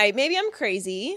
[0.00, 1.16] right, maybe I'm crazy,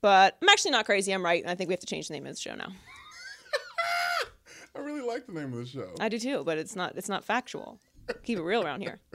[0.00, 1.12] but I'm actually not crazy.
[1.12, 2.72] I'm right, and I think we have to change the name of the show now.
[4.76, 5.88] I really like the name of the show.
[5.98, 7.80] I do too, but it's not it's not factual.
[8.24, 9.00] Keep it real around here.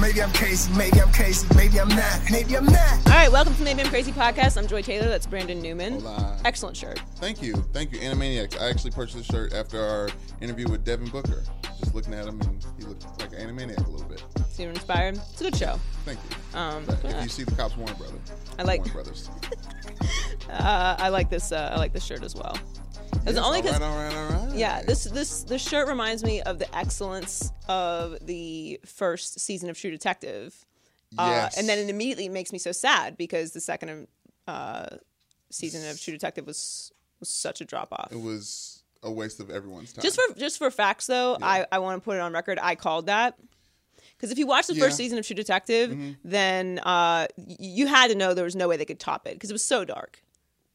[0.00, 3.06] Maybe I'm crazy, maybe I'm crazy, maybe I'm not, maybe I'm not.
[3.06, 4.58] All right, welcome to Maybe I'm Crazy podcast.
[4.58, 5.06] I'm Joy Taylor.
[5.06, 6.00] That's Brandon Newman.
[6.00, 6.36] Hola.
[6.44, 6.98] Excellent shirt.
[7.16, 7.54] Thank you.
[7.72, 8.60] Thank you, Animaniacs.
[8.60, 10.08] I actually purchased the shirt after our
[10.40, 11.44] interview with Devin Booker.
[11.84, 14.22] Just looking at him, and he looked like an Animaniac a little bit.
[14.50, 15.16] Super inspired.
[15.32, 15.78] It's a good show.
[16.04, 16.58] Thank you.
[16.58, 18.18] Um, But if you see the cops, Warner Brother.
[18.58, 19.30] I like- Warner Brothers.
[20.50, 21.52] Uh, I like this.
[21.52, 22.56] Uh, I like this shirt as well.
[23.26, 24.54] It's Yes, only because right, all right, all right.
[24.56, 29.78] yeah, this this this shirt reminds me of the excellence of the first season of
[29.78, 30.66] True Detective.
[31.16, 31.56] Uh, Yes.
[31.58, 34.06] and then it immediately makes me so sad because the second
[34.46, 34.86] uh,
[35.50, 38.12] season of True Detective was was such a drop off.
[38.12, 38.73] it was
[39.04, 40.02] a waste of everyone's time.
[40.02, 42.58] Just for just for facts though, I, I want to put it on record.
[42.60, 43.36] I called that
[44.16, 44.86] because if you watch the first Yeah.
[44.88, 44.96] Mm-hmm.
[44.96, 48.84] season of True Detective, then uh, you had to know there was no way they
[48.84, 50.20] could top it because it was so dark.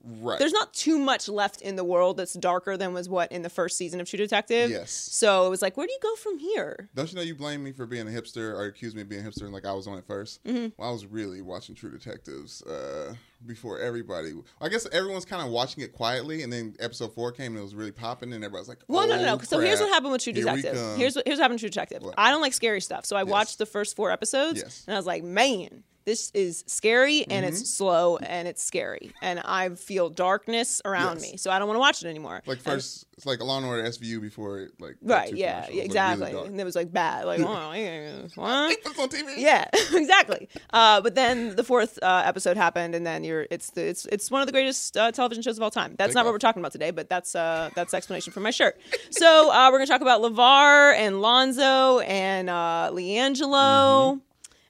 [0.03, 0.39] Right.
[0.39, 3.49] There's not too much left in the world that's darker than was what in the
[3.49, 4.69] first season of True Detective.
[4.69, 4.91] Yes.
[4.91, 6.89] So it was like, where do you go from here?
[6.95, 9.25] Don't you know you blame me for being a hipster or accuse me of being
[9.25, 10.67] a hipster and like I was on it 1st Mm-hmm.
[10.77, 13.13] Well, I was really watching True Detectives uh,
[13.45, 14.33] before everybody.
[14.61, 17.63] I guess everyone's kind of watching it quietly, and then episode four came and it
[17.63, 19.41] was really popping, and everybody's like, Well, no, no, "Oh, no.
[19.43, 20.75] So here's what happened with True Here Detective.
[20.75, 22.03] come." Here's what here's what happened with True Detective.
[22.03, 22.15] What?
[22.17, 24.83] I don't like scary stuff, so I watched the first four episodes, Yes.
[24.87, 27.53] and I was like, man, this is scary and Mm-hmm.
[27.55, 31.31] it's slow and it's scary, and I feel darkness around Yes.
[31.31, 32.41] me, so I don't want to watch it anymore.
[32.47, 35.33] like And- first, it's like a Law and Order SVU before it like right?
[35.33, 36.31] Yeah, was, like, exactly.
[36.33, 38.77] really and it was like bad, like oh, yeah, what?
[38.83, 39.33] This on TV.
[39.37, 40.47] Yeah, exactly.
[40.71, 44.31] Uh, but then the fourth uh, episode happened, and then you're it's the, it's it's
[44.31, 45.95] one of the greatest uh, television shows of all time.
[45.97, 48.51] That's Take not what we're talking about today, but that's uh, that's explanation for my
[48.51, 48.79] shirt.
[49.11, 54.21] So uh, we're gonna talk about LaVar and Lonzo and uh, LiAngelo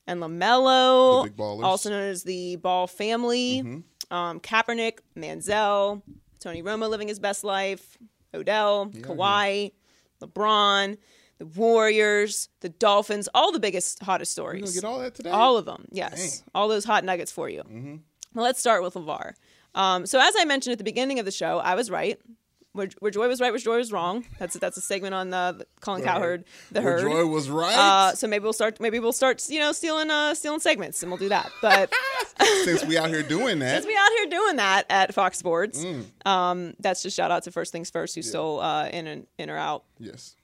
[0.09, 1.63] and LaMelo, The big ballers.
[1.63, 3.83] also known as the Ball family.
[4.11, 6.01] Um, Kaepernick, Manziel,
[6.39, 7.97] Tony Romo living his best life,
[8.33, 9.71] Odell, Kawhi,
[10.21, 10.97] LeBron.
[11.37, 14.73] The Warriors, the Dolphins, all the biggest, hottest stories.
[14.75, 15.29] get all that today?
[15.29, 16.11] All of them, yes.
[16.17, 16.27] Dang.
[16.27, 16.49] Mm-hmm.
[16.53, 17.63] All those hot nuggets for you.
[18.33, 19.35] Well, let's start with LaVar.
[19.73, 22.19] Um, so, as I mentioned at the beginning of the show, I was right.
[22.79, 24.25] Where, where Joy was right, where Joy was wrong.
[24.39, 26.99] That's that's a segment on the Colin Cowherd, the Where.
[27.01, 27.77] Joy was right.
[27.77, 28.79] Uh, so maybe we'll start.
[28.79, 29.47] Maybe we'll start.
[29.49, 31.51] You know, stealing uh, stealing segments, and we'll do that.
[31.61, 31.93] But
[32.63, 35.83] Since we out here doing that, since we out here doing that at Fox Sports,
[35.83, 36.05] Mm.
[36.25, 39.49] um, that's just shout out to First Things First, who's stole uh, in and in
[39.49, 40.35] or out, yes,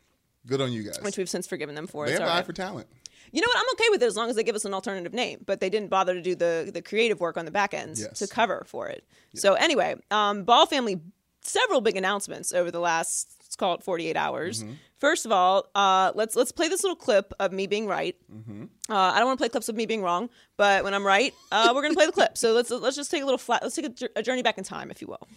[0.46, 1.00] good on you guys.
[1.02, 2.06] which we've since forgiven them for.
[2.06, 2.46] they It's have an eye right.
[2.46, 2.88] for talent.
[3.32, 3.58] You know what?
[3.58, 5.44] I'm okay with it as long as they give us an alternative name.
[5.46, 8.20] But they didn't bother to do the the creative work on the back ends Yes.
[8.20, 9.04] to cover for it.
[9.34, 11.02] So anyway, um, Ball family,
[11.46, 14.64] several big announcements over the last let's call it 48 hours.
[14.64, 14.74] Mm-hmm.
[14.98, 18.16] First of all, uh, let's let's play this little clip of me being right.
[18.34, 18.64] Mm-hmm.
[18.90, 21.34] Uh, I don't want to play clips of me being wrong, but when I'm right,
[21.52, 22.38] uh, we're gonna play the clip.
[22.38, 23.62] So let's let's just take a little flat.
[23.62, 25.28] Let's take a, a journey back in time, if you will.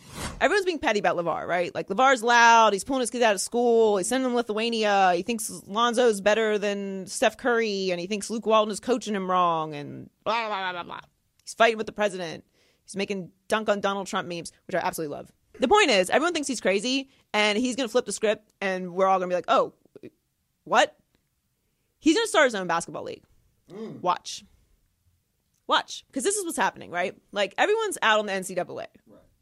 [0.40, 1.74] Everyone's being petty about LaVar, right?
[1.74, 2.72] Like LaVar's loud.
[2.72, 3.96] He's pulling his kids out of school.
[3.98, 5.12] He's sending them to Lithuania.
[5.14, 9.30] He thinks Lonzo's better than Steph Curry, and he thinks Luke Walton is coaching him
[9.30, 11.00] wrong, and blah blah blah blah blah.
[11.44, 12.44] He's fighting with the president.
[12.84, 15.30] He's making dunk on Donald Trump memes, which I absolutely love.
[15.60, 19.06] The point is, everyone thinks he's crazy, and he's gonna flip the script, and we're
[19.06, 19.72] all gonna be like, "Oh,
[20.64, 20.96] what?"
[21.98, 23.24] He's gonna start his own basketball league.
[23.70, 24.00] Mm.
[24.00, 24.44] Watch,
[25.66, 27.14] watch, because this is what's happening, right?
[27.32, 28.86] Like everyone's out on the NCAA,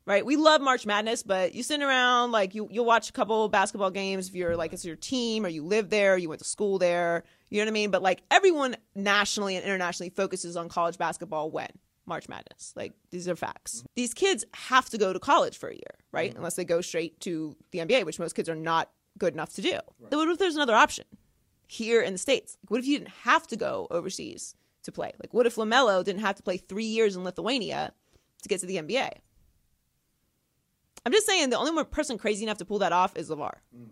[0.07, 0.25] right?
[0.25, 3.91] We love March Madness, but you sit around like you you'll watch a couple basketball
[3.91, 6.49] games if you're like it's your team or you live there, or you went to
[6.49, 7.91] school there, you know what I mean?
[7.91, 11.71] But like everyone nationally and internationally focuses on college basketball when
[12.07, 12.73] March Madness.
[12.77, 13.85] Like these are facts.
[13.95, 16.31] These kids have to go to college for a year, right?
[16.31, 16.39] Mm-hmm.
[16.39, 19.63] Unless they go straight to the NBA, which most kids are not good enough to
[19.63, 19.79] do.
[20.11, 21.05] Then what if there's another option
[21.67, 22.57] here in the states?
[22.63, 25.13] Like, what if you didn't have to go overseas to play?
[25.21, 27.93] Like, what if LaMelo didn't have to play three years in Lithuania
[28.43, 29.11] to get to the NBA?
[31.05, 33.55] I'm just saying the only one person crazy enough to pull that off is LaVar.
[33.77, 33.89] Mm.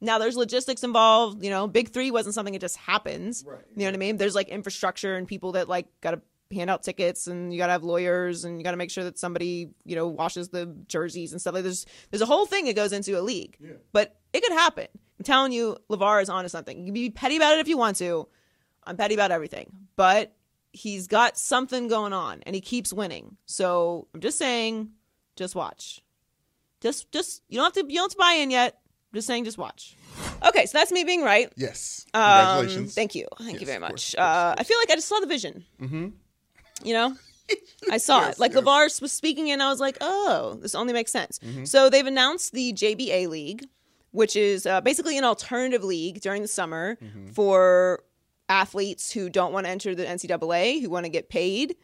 [0.00, 3.44] Now there's logistics involved, you know, big three wasn't something that just happens.
[3.46, 4.16] Right, You know what I mean?
[4.16, 6.20] There's like infrastructure and people that like gotta
[6.52, 9.68] hand out tickets and you gotta have lawyers and you gotta make sure that somebody,
[9.84, 12.92] you know, washes the jerseys and stuff like there's there's a whole thing that goes
[12.92, 13.56] into a league.
[13.92, 14.86] But it could happen.
[15.18, 16.78] I'm telling you, LaVar is onto something.
[16.78, 18.28] You can be petty about it if you want to.
[18.84, 19.72] I'm petty about everything.
[19.96, 20.34] But
[20.72, 23.36] he's got something going on and he keeps winning.
[23.46, 24.90] So I'm just saying,
[25.36, 26.00] just watch.
[26.80, 28.78] Just just you don't have to you don't have to buy in yet.
[29.12, 29.96] I'm just saying just watch.
[30.46, 31.52] Okay, so that's me being right.
[31.56, 32.94] Yes, Um, congratulations.
[32.94, 33.26] thank you.
[33.38, 33.90] Thank Yes, you very much.
[33.90, 35.64] course, of course, uh, I feel like I just saw the vision.
[35.80, 36.08] Mm-hmm.
[36.82, 37.16] You know?
[37.90, 38.40] I saw Yes, it.
[38.40, 38.62] Like yes.
[38.62, 41.38] LaVar was speaking, and I was like, oh, this only makes sense.
[41.38, 41.64] Mm-hmm.
[41.64, 43.64] So they've announced the JBA League,
[44.10, 47.28] which is uh, basically an alternative league during the summer Mm-hmm.
[47.28, 48.02] for
[48.50, 51.76] athletes who don't want to enter the NCAA, who want to get paid.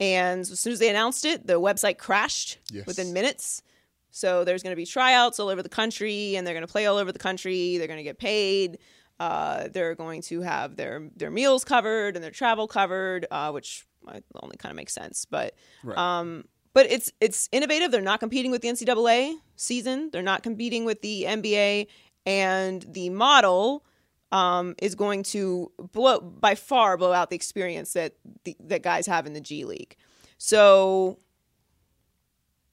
[0.00, 2.86] And as soon as they announced it, the website crashed Yes.
[2.86, 3.62] within minutes.
[4.10, 6.86] So there's going to be tryouts all over the country, and they're going to play
[6.86, 7.76] all over the country.
[7.78, 8.78] They're going to get paid.
[9.20, 13.86] Uh, they're going to have their their meals covered and their travel covered, uh, which
[14.06, 15.24] uh, only kind of makes sense.
[15.24, 15.96] But Right.
[15.98, 17.90] um, but it's it's innovative.
[17.90, 20.10] They're not competing with the NCAA season.
[20.12, 21.86] They're not competing with the NBA,
[22.26, 23.84] and the model
[24.32, 28.14] um, is going to blow by far blow out the experience that
[28.44, 29.96] the, that guys have in the G League.
[30.36, 31.18] So,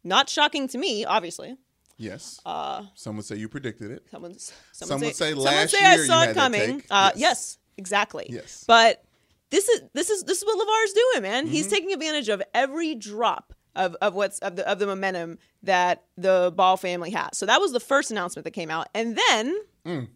[0.04, 1.56] not shocking to me, obviously.
[1.98, 2.40] yes.
[2.46, 4.04] Uh, Some would say you predicted it.
[4.12, 6.84] someone's Some someone would say someone last say I saw you it coming.
[6.90, 7.20] Uh, Yes.
[7.20, 7.58] yes.
[7.78, 8.26] exactly.
[8.30, 8.66] Yes.
[8.68, 9.04] but
[9.54, 11.48] this is this is this is what LaVar's doing, man.
[11.48, 11.74] He's Mm-hmm.
[11.76, 16.52] taking advantage of every drop of, of what's of the of the momentum that the
[16.56, 17.38] Ball family has.
[17.38, 20.08] So that was the first announcement that came out, and then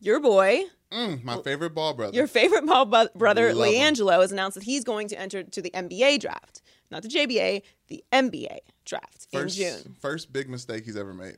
[0.00, 0.62] your boy,
[0.92, 2.14] Mm, my favorite ball brother.
[2.14, 3.94] your favorite Ball bu- brother, Love him.
[3.94, 7.62] LiAngelo, has announced that he's going to enter to the NBA draft, not the JBA,
[7.88, 9.96] the NBA draft first, in June.
[10.02, 11.36] First big mistake he's ever made.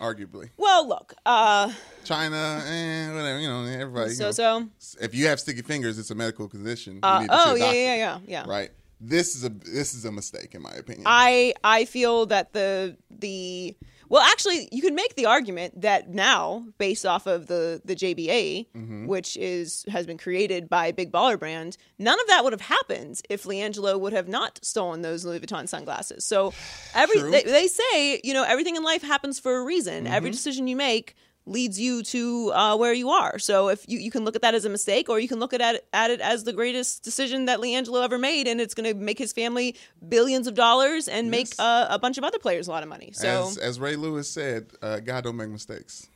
[0.00, 0.50] Arguably.
[0.56, 1.72] Well, look, uh,
[2.04, 4.10] China, eh, whatever, you know, everybody.
[4.10, 4.68] you so know.
[4.78, 4.98] so.
[5.00, 6.94] If you have sticky fingers, it's a medical condition.
[6.94, 8.44] You Uh, need to oh yeah, yeah, yeah, yeah.
[8.46, 8.70] Right.
[9.00, 11.04] This is a this is a mistake in my opinion.
[11.06, 13.76] I I feel that the the
[14.14, 18.68] well actually you can make the argument that now based off of the the JBA
[18.74, 19.06] Mm-hmm.
[19.06, 23.20] which is has been created by Big Baller Brand none of that would have happened
[23.28, 26.24] if LiAngelo would have not stolen those Louis Vuitton sunglasses.
[26.24, 26.54] So
[26.94, 30.04] every they, they say you know everything in life happens for a reason.
[30.04, 30.14] Mm-hmm.
[30.14, 33.38] Every decision you make leads you to uh, where you are.
[33.38, 35.52] So if you, you can look at that as a mistake, or you can look
[35.52, 38.90] at it, at it as the greatest decision that LiAngelo ever made, and it's going
[38.90, 39.76] to make his family
[40.08, 43.10] billions of dollars and make uh, a bunch of other players a lot of money.
[43.12, 46.08] So as as Ray Lewis said, uh, God don't make mistakes.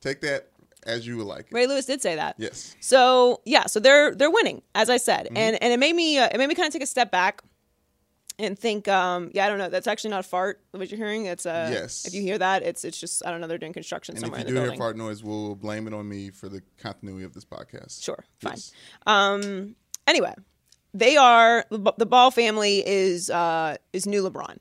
[0.00, 0.48] Take that
[0.86, 1.52] as you would like it.
[1.52, 2.36] Ray Lewis did say that.
[2.38, 2.74] Yes.
[2.80, 5.36] So yeah, so they're they're winning, as I said, Mm-hmm.
[5.36, 7.42] and and it made me uh, it made me kind of take a step back
[8.40, 10.60] and think, um, yeah, I don't know, that's actually not a fart.
[10.72, 11.26] What you're hearing?
[11.26, 12.06] It's uh, Yes.
[12.06, 14.30] If you hear that, it's it's just I don't know, they're doing construction And if
[14.30, 14.78] you in do the hear building.
[14.78, 18.02] fart noise, we'll blame it on me for the continuity of this podcast.
[18.02, 18.58] Sure, fine.
[19.06, 19.76] Um.
[20.06, 20.34] Anyway,
[20.94, 24.58] they are the the Ball family is uh is new LeBron.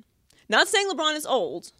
[0.49, 1.71] Not saying LeBron is old,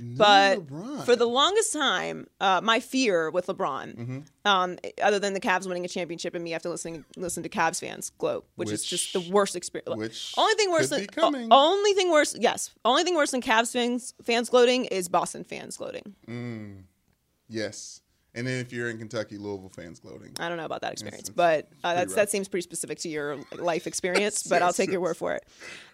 [0.00, 1.04] but LeBron.
[1.04, 4.18] for the longest time, uh, my fear with LeBron, Mm-hmm.
[4.44, 7.80] um, other than the Cavs winning a championship and me have to listen to Cavs
[7.80, 9.96] fans gloat, which, is just the worst experience.
[9.96, 13.72] which only thing worse than o- only thing worse, yes, only thing worse than Cavs
[13.72, 16.14] fans fans gloating is Boston fans gloating.
[17.48, 18.00] Yes.
[18.34, 20.32] And then if you're in Kentucky, Louisville fans gloating.
[20.38, 23.08] I don't know about that experience, it's but uh, that's that seems pretty specific to
[23.08, 24.42] your life experience.
[24.50, 25.42] but I'll take your word for it.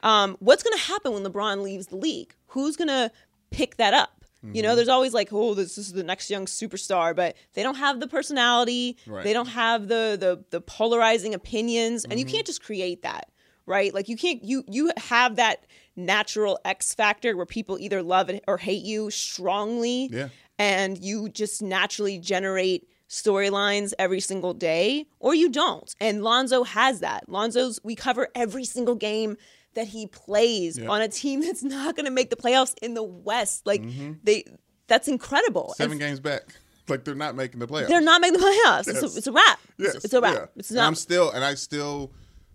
[0.03, 2.35] Um, what's going to happen when LeBron leaves the league?
[2.49, 3.13] Who's going to
[3.53, 4.11] pick that up?
[4.43, 4.63] You Mm-hmm.
[4.63, 8.01] know, there's always like, oh, this, is the next young superstar, but they don't have
[8.01, 8.97] the personality.
[9.07, 9.23] Right.
[9.23, 12.35] They don't have the the the polarizing opinions, and you Mm-hmm.
[12.35, 13.31] can't just create that,
[13.67, 13.95] right?
[13.95, 15.65] Like you can't you you have that
[15.95, 20.29] natural X factor where people either love it or hate you strongly Yeah.
[20.59, 27.01] and you just naturally generate storylines every single day or you don't and lonzo has
[27.01, 29.37] that lonzo's we cover every single game
[29.75, 30.89] that he plays Yeah.
[30.89, 33.83] on a team that's not going to make the playoffs in the west like
[34.25, 34.45] they
[34.89, 35.83] that's incredible Mm-hmm.
[35.83, 36.43] Seven And games back.
[36.89, 37.89] Like they're not making the playoffs.
[37.89, 39.95] they're not making the playoffs it's, a, it's a wrap Yes.
[39.97, 40.47] it's, it's a wrap yeah.
[40.57, 42.13] it's And not I'm still and I still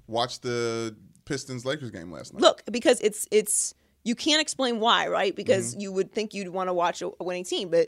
[0.07, 2.41] watched the Pistons Lakers game last night.
[2.41, 5.81] look because it's it's you can't explain why right because Mm-hmm.
[5.81, 7.87] you would think you'd want to watch a, a winning team but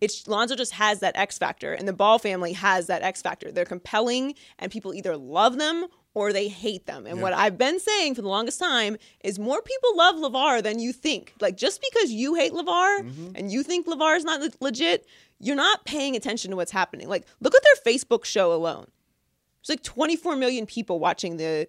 [0.00, 3.52] it's Lonzo just has that X factor and the Ball family has that X factor
[3.52, 7.78] they're compelling and people either love them or they hate them and what I've been
[7.78, 11.80] saying for the longest time is more people love LaVar than you think like just
[11.92, 13.28] because you hate LaVar Mm-hmm.
[13.36, 15.06] and you think LaVar is not le- legit
[15.38, 18.86] you're not paying attention to what's happening like look at their Facebook show alone
[19.62, 21.68] there's like 24 million people watching the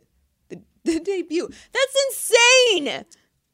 [0.50, 1.48] the, the debut.
[1.48, 2.86] That's insane.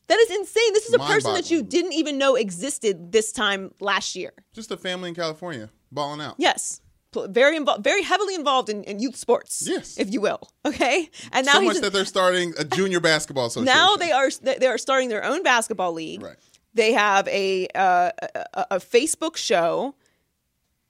[0.07, 0.73] That is insane.
[0.73, 4.31] This is a person that you didn't even know existed this time last year.
[4.53, 6.35] Just a family in California balling out.
[6.37, 6.79] Yes.
[7.27, 9.97] Very involved, very heavily involved in, in youth sports, Yes.
[9.97, 10.51] if you will.
[10.67, 13.73] Okay, and now so much that they're starting a junior basketball association.
[13.73, 16.21] now they are they are starting their own basketball league.
[16.21, 16.35] Right.
[16.73, 18.11] They have a, uh,
[18.53, 19.95] a a- Facebook show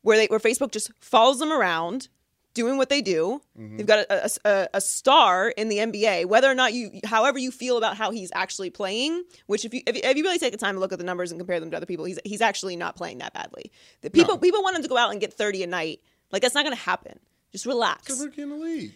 [0.02, 2.10] where they where Facebook just follows them around
[2.54, 3.40] doing what they do.
[3.58, 3.78] Mm-hmm.
[3.78, 6.26] They've got a, a- a, star in the NBA.
[6.26, 9.82] Whether or not you, however you feel about how he's actually playing, which if you
[9.86, 11.60] if you, if you really take the time to look at the numbers and compare
[11.60, 13.72] them to other people, he's he's actually not playing that badly.
[14.02, 14.40] The people No.
[14.40, 16.02] people want him to go out and get thirty a night.
[16.32, 17.20] Like that's not going to happen.
[17.52, 18.08] Just relax.
[18.08, 18.94] He's a rookie in the league.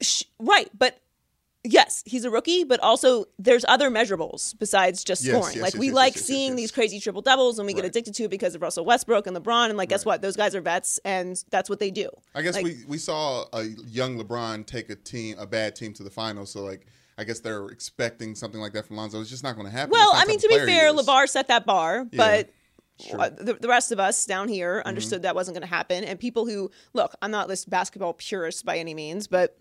[0.00, 0.98] Sh- right, but
[1.62, 5.54] yes, he's a rookie, but also there's other measurables besides just Yes, scoring.
[5.56, 8.24] yes, like yes, we like seeing these crazy triple doubles, and we get addicted to
[8.24, 9.68] it because of Russell Westbrook and LeBron.
[9.68, 10.12] And like, guess Right.
[10.14, 10.22] what?
[10.22, 12.08] Those guys are vets, and that's what they do.
[12.34, 15.92] I guess Like- we, we saw a young LeBron take a team a bad team
[15.94, 19.20] to the finals, so like I guess they're expecting something like that from Lonzo.
[19.20, 19.90] It's just not going to happen.
[19.92, 20.92] Well, I mean, to be fair.
[20.92, 22.50] LaVar set that bar, but
[23.00, 23.20] Sure.
[23.20, 24.88] uh, the, the rest of us down here Mm-hmm.
[24.88, 26.04] understood that wasn't going to happen.
[26.04, 29.58] And people who look, I'm not this basketball purist by any means, but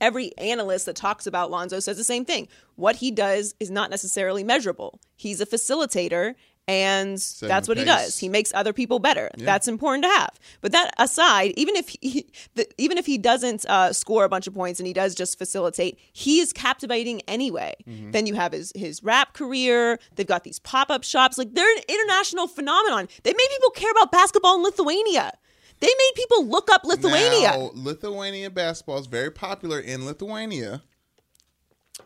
[0.00, 2.48] every analyst that talks about Lonzo says the same thing.
[2.76, 5.00] What he does is not necessarily measurable.
[5.16, 6.34] He's a facilitator.
[6.68, 8.18] And that's the what he does.
[8.18, 9.30] He makes other people better.
[9.36, 10.38] That's important to have.
[10.60, 14.46] But that aside, even if he, the, even if he doesn't uh, score a bunch
[14.46, 17.74] of points and he does just facilitate, he is captivating anyway.
[17.88, 18.12] Mm-hmm.
[18.12, 19.98] Then you have his his rap career.
[20.14, 21.36] They've got these pop up shops.
[21.36, 23.08] Like they're an international phenomenon.
[23.24, 25.32] They made people care about basketball in Lithuania.
[25.80, 27.50] They made people look up Lithuania.
[27.50, 30.80] Now, Lithuanian basketball is very popular in Lithuania.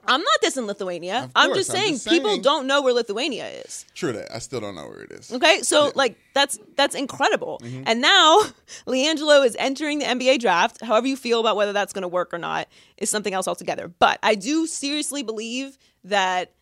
[0.08, 1.24] I'm not dissing Lithuania.
[1.24, 3.84] Of I'm just I'm saying just people don't know where Lithuania is.
[3.94, 4.34] True that.
[4.34, 5.32] I still don't know where it is.
[5.32, 5.88] Okay, so Yeah.
[5.88, 5.98] Mm-hmm.
[5.98, 7.60] like that's that's incredible.
[7.86, 8.42] And now
[8.86, 10.82] LiAngelo is entering the NBA draft.
[10.84, 13.88] However you feel about whether that's going to work or not is something else altogether.
[13.88, 16.52] But I do seriously believe that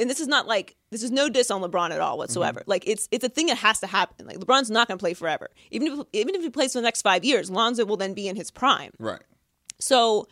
[0.00, 2.60] and this is not like this is no diss on LeBron at all whatsoever.
[2.60, 2.70] Mm-hmm.
[2.70, 4.26] Like it's it's a thing that has to happen.
[4.26, 5.50] Like LeBron's not going to play forever.
[5.70, 8.28] Even if even if he plays for the next 5 years, Lonzo will then be
[8.28, 8.90] in his prime.
[8.98, 9.22] Right.
[9.78, 10.26] So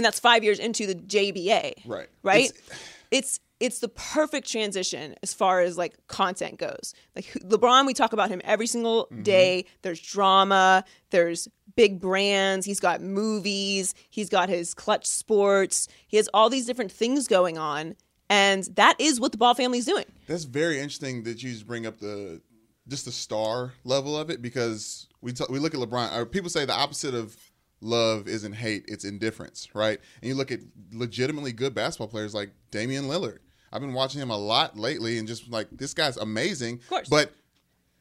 [0.00, 1.86] and that's 5 years into the JBA.
[1.86, 2.08] Right.
[2.22, 2.44] Right?
[2.46, 2.78] It's-
[3.10, 6.94] It's it's the perfect transition as far as like content goes.
[7.14, 9.22] Like LeBron, we talk about him every single Mm-hmm.
[9.22, 9.66] day.
[9.82, 15.88] There's drama, there's big brands, he's got movies, he's got his clutch sports.
[16.06, 17.96] He has all these different things going on.
[18.30, 20.06] And that is what the Ball family's doing.
[20.26, 22.40] That's very interesting that you just bring up the
[22.88, 26.16] just the star level of it because we talk, we look at LeBron.
[26.16, 27.36] Or people say the opposite of
[27.80, 30.00] love isn't hate; it's indifference, right?
[30.20, 30.60] And you look at
[30.92, 33.38] legitimately good basketball players like Damian Lillard.
[33.72, 36.80] I've been watching him a lot lately, and just like this guy's amazing.
[37.08, 37.32] But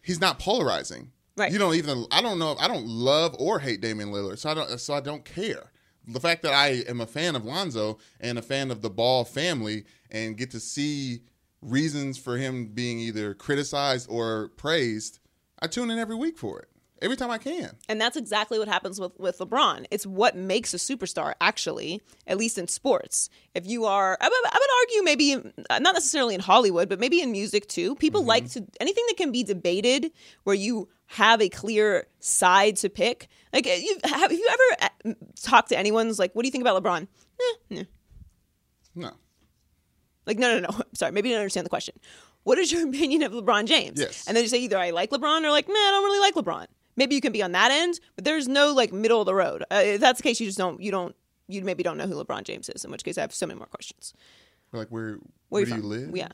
[0.01, 1.11] he's not polarizing.
[1.37, 1.51] Right.
[1.51, 2.05] You don't even.
[2.11, 2.55] I don't know.
[2.59, 4.79] I don't love or hate Damian Lillard, so I don't.
[4.79, 5.71] So I don't care.
[6.07, 9.23] The fact that I am a fan of Lonzo and a fan of the Ball
[9.23, 11.21] family, and get to see
[11.61, 15.19] reasons for him being either criticized or praised,
[15.59, 16.69] I tune in every week for it.
[17.01, 17.71] Every time I can.
[17.87, 19.85] And that's exactly what happens with, with LeBron.
[19.89, 23.29] It's what makes a superstar, actually, at least in sports.
[23.55, 26.99] If you are, I would, I would argue maybe, uh, not necessarily in Hollywood, but
[26.99, 27.95] maybe in music too.
[27.95, 30.11] People like to, anything that can be debated
[30.43, 33.29] where you have a clear side to pick.
[33.53, 36.51] Like, uh, you have, have you ever uh, talked to anyone's like, what do you
[36.51, 37.07] think about LeBron?
[37.39, 37.83] Eh, nah.
[38.95, 39.11] No.
[40.25, 40.81] Like, no, no, no.
[40.93, 41.95] Sorry, maybe you don't understand the question.
[42.43, 43.99] What is your opinion of LeBron James?
[43.99, 44.27] Yes.
[44.27, 46.35] And then you say either I like LeBron or like, man, I don't really like
[46.35, 46.67] LeBron.
[46.99, 49.63] Maybe you can be on that end, but there's no like middle of the road.
[49.71, 51.15] Uh, if that's the case, you just don't, you don't,
[51.47, 52.83] you maybe don't know who LeBron James is.
[52.83, 54.13] In which case, I have so many more questions.
[54.73, 55.13] Like where?
[55.13, 55.81] Where, Where, you do from?
[55.81, 56.17] you live?
[56.17, 56.27] Yeah.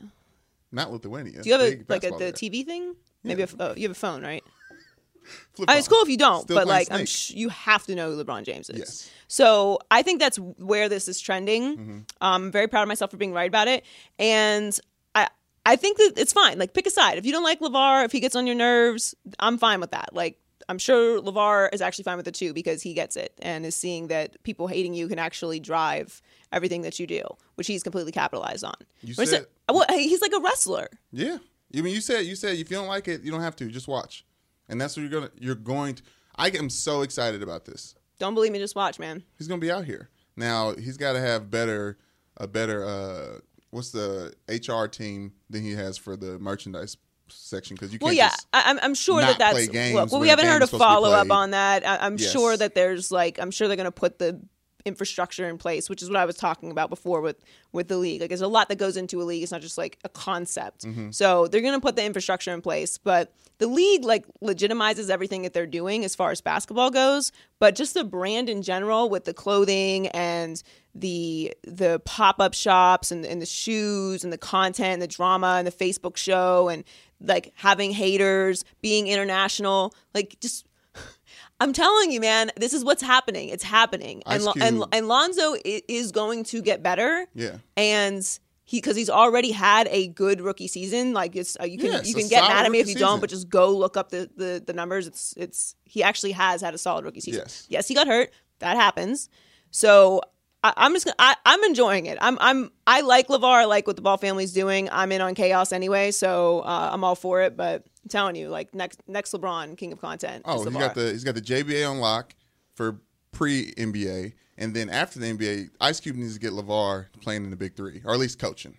[0.71, 1.43] Not Lithuania.
[1.43, 2.31] Do you have a like a, the there.
[2.31, 2.95] TV thing?
[3.23, 4.43] Maybe a, oh, you have a phone, right?
[5.67, 7.93] I mean, it's cool if you don't, Still but like I'm sh- you have to
[7.93, 8.79] know who LeBron James is.
[8.79, 9.11] Yes.
[9.27, 11.77] So I think that's where this is trending.
[11.77, 11.91] Mm-hmm.
[11.91, 13.85] Um, I'm very proud of myself for being right about it,
[14.17, 14.77] and
[15.13, 15.29] I
[15.63, 16.57] I think that it's fine.
[16.57, 17.17] Like pick a side.
[17.17, 20.09] If you don't like LaVar, if he gets on your nerves, I'm fine with that.
[20.13, 23.65] Like I'm sure LaVar is actually fine with it too because he gets it and
[23.65, 27.21] is seeing that people hating you can actually drive everything that you do,
[27.55, 28.75] which he's completely capitalized on.
[29.01, 30.89] You said- well, he's like a wrestler.
[31.11, 31.37] Yeah.
[31.75, 33.67] I mean, you said you said if you don't like it, you don't have to.
[33.69, 34.25] Just watch,
[34.69, 35.31] and that's what you're gonna.
[35.37, 36.03] You're going to.
[36.37, 37.95] I am so excited about this.
[38.19, 39.23] Don't believe me, just watch, man.
[39.37, 40.73] He's gonna be out here now.
[40.75, 41.97] He's got to have better,
[42.37, 42.85] a better.
[42.85, 43.39] uh
[43.71, 46.95] What's the HR team than he has for the merchandise
[47.29, 47.75] section?
[47.75, 48.31] Because you can't Well, yeah.
[48.53, 50.87] I, I'm- I'm sure that that's well, well, we haven't heard a is supposed to
[50.87, 51.85] be follow up on that.
[51.85, 52.31] I, I'm Yes.
[52.31, 54.41] sure that there's like I'm sure they're going to put the
[54.85, 57.37] infrastructure in place, which is what I was talking about before with
[57.71, 58.21] with the league.
[58.21, 59.41] Like, there's a lot that goes into a league.
[59.43, 60.85] It's not just like a concept.
[60.85, 61.09] Mm-hmm.
[61.11, 65.41] So they're going to put the infrastructure in place, but the league like legitimizes everything
[65.41, 67.31] that they're doing as far as basketball goes.
[67.59, 70.61] But just the brand in general, with the clothing and
[70.93, 75.55] the the pop up shops and, and the shoes and the content and the drama
[75.57, 76.83] and the Facebook show and
[77.21, 80.65] like having haters, being international, like just
[81.59, 83.49] I'm telling you, man, this is what's happening.
[83.49, 87.27] It's happening, and and and Lonzo is going to get better.
[87.33, 87.57] Yeah.
[87.77, 88.27] and
[88.67, 91.13] he because he's already had a good rookie season.
[91.13, 93.19] Like it's uh, you can Yeah, you can get mad at me if you don't,
[93.19, 95.05] but just go look up the, the the numbers.
[95.07, 97.43] It's it's he actually has had a solid rookie season.
[97.45, 97.67] Yes.
[97.69, 98.31] yes, he got hurt.
[98.59, 99.29] That happens.
[99.71, 100.21] So.
[100.65, 102.17] I, I'm just gonna, I, I'm enjoying it.
[102.21, 103.43] I'm I'm I like LaVar.
[103.43, 104.89] I like what the Ball family's doing.
[104.91, 107.55] I'm in on chaos anyway, so uh, I'm all for it.
[107.55, 110.43] But I'm telling you, like next next LeBron, king of content.
[110.45, 112.33] Oh, he's got the he's got the JBA on lock
[112.73, 112.99] for
[113.31, 117.51] pre NBA, And then after the NBA, Ice Cube needs to get LaVar playing in
[117.51, 118.77] the Big Three, or at least coaching.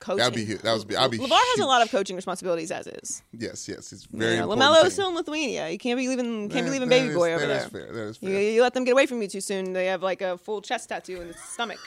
[0.00, 0.18] Coaching.
[0.18, 2.86] That'd be that would be- I'd be LaVar has a lot of coaching responsibilities as
[2.86, 3.22] is.
[3.32, 4.36] Yes, yes, it's You very.
[4.36, 5.70] know, important LaMelo's still in Lithuania.
[5.70, 7.86] You can't be leaving can't be That- leaving baby is- boy over that there.
[7.86, 7.92] fair.
[7.92, 8.42] That is You, fair.
[8.42, 9.72] you let them get away from you too soon.
[9.72, 11.78] They have like a full chest tattoo in the stomach.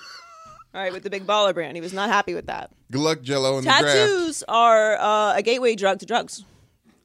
[0.74, 1.76] All right, with the big baller brand.
[1.78, 2.72] He was not happy with that.
[2.92, 3.70] Good luck, Gelo, in the.
[3.72, 6.44] Tattoos are uh, a gateway drug to drugs,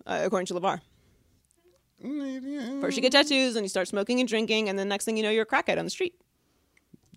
[0.07, 0.81] uh, according to LaVar.
[2.81, 5.23] First you get tattoos, and you start smoking and drinking, and then next thing you
[5.23, 6.15] know, you're a crackhead on the street.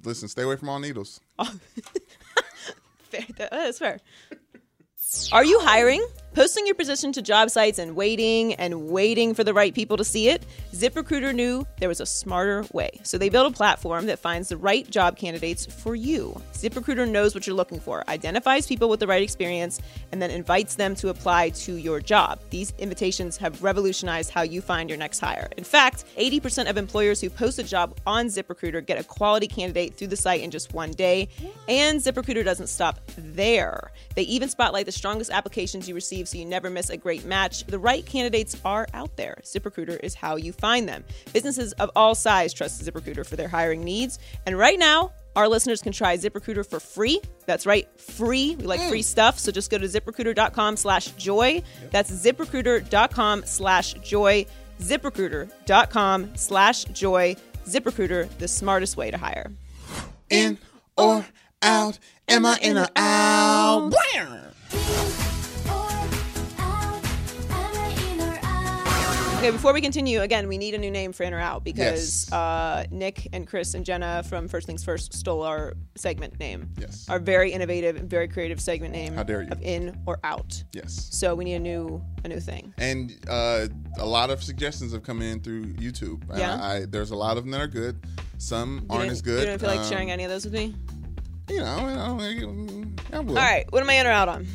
[0.04, 1.20] Listen, stay away from all needles.
[3.29, 3.50] Oh, fair.
[3.50, 4.00] That is fair.
[5.31, 6.05] Are you hiring?
[6.36, 10.04] Posting your position to job sites and waiting and waiting for the right people to
[10.04, 10.46] see it?
[10.74, 12.89] ZipRecruiter knew there was a smarter way.
[13.04, 16.36] So they built a platform that finds the right job candidates for you.
[16.51, 19.80] ZipRecruiter knows what you're looking for, identifies people with the right experience,
[20.12, 22.42] and then invites them to apply to your job.
[22.50, 25.48] These invitations have revolutionized how you find your next hire.
[25.56, 29.96] In fact, 80% of employers who post a job on ZipRecruiter get a quality candidate
[29.96, 31.30] through the site in just one day.
[31.70, 33.94] And ZipRecruiter doesn't stop there.
[34.15, 37.65] They even spotlight the strongest applications you receive so you never miss a great match.
[37.65, 39.38] The right candidates are out there.
[39.44, 41.03] ZipRecruiter is how you find them.
[41.34, 44.20] Businesses of all size trust ZipRecruiter for their hiring needs.
[44.46, 47.20] And right now, our listeners can try ZipRecruiter for free.
[47.46, 48.55] That's right, free.
[48.55, 48.89] We like mm.
[48.89, 49.38] free stuff.
[49.38, 51.62] So just go to ziprecruiter.com slash joy.
[51.91, 54.46] That's ziprecruiter.com slash joy.
[54.79, 57.36] ZipRecruiter.com slash joy.
[57.65, 59.51] ZipRecruiter, the smartest way to hire.
[60.29, 60.58] In
[60.98, 61.25] or
[61.62, 62.00] out?
[62.27, 63.94] Am I in or out?
[69.46, 72.25] Okay, before we continue, again, we need a new name for In or Out because
[72.25, 72.32] Yes.
[72.34, 76.72] uh, Nick and Chris and Jenna from First Things First stole our segment name.
[76.80, 77.06] Yes.
[77.10, 79.14] Our very innovative and very creative segment name.
[79.14, 79.50] How dare you.
[79.52, 80.64] Of In or Out.
[80.74, 81.10] Yes.
[81.12, 82.74] So we need a new a new thing.
[82.80, 83.68] And uh,
[84.00, 86.28] a lot of suggestions have come in through YouTube.
[86.32, 86.60] And Yeah?
[86.60, 88.00] I, I, there's a lot of them that are good.
[88.40, 89.40] Some You aren't didn't- as good.
[89.42, 90.74] You don't feel like Um, sharing any of those with me?
[91.52, 91.96] You know, you
[92.48, 92.84] know,
[93.14, 93.38] I will.
[93.38, 94.48] All right, what am I in or out on?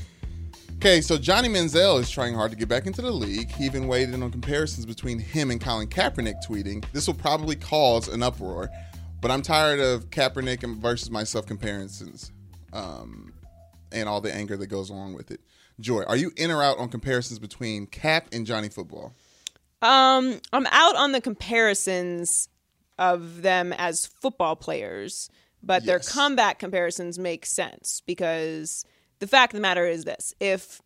[0.81, 3.51] Okay, so Johnny Manziel is trying hard to get back into the league.
[3.51, 6.83] He even weighed in on comparisons between him and Colin Kaepernick tweeting.
[6.95, 8.71] This will probably cause an uproar,
[9.21, 12.33] but I'm tired of Kaepernick versus myself comparisons
[12.73, 13.35] um,
[13.93, 15.43] and all the anger that goes along with it.
[15.81, 19.13] Joy, are you in or out on comparisons between Cap and Johnny Football?
[19.83, 22.49] Um, I'm out on the comparisons
[22.99, 25.29] of them as football players,
[25.63, 26.11] but their Yes.
[26.11, 28.87] comeback comparisons make sense because
[29.21, 30.83] the fact of the matter is this: if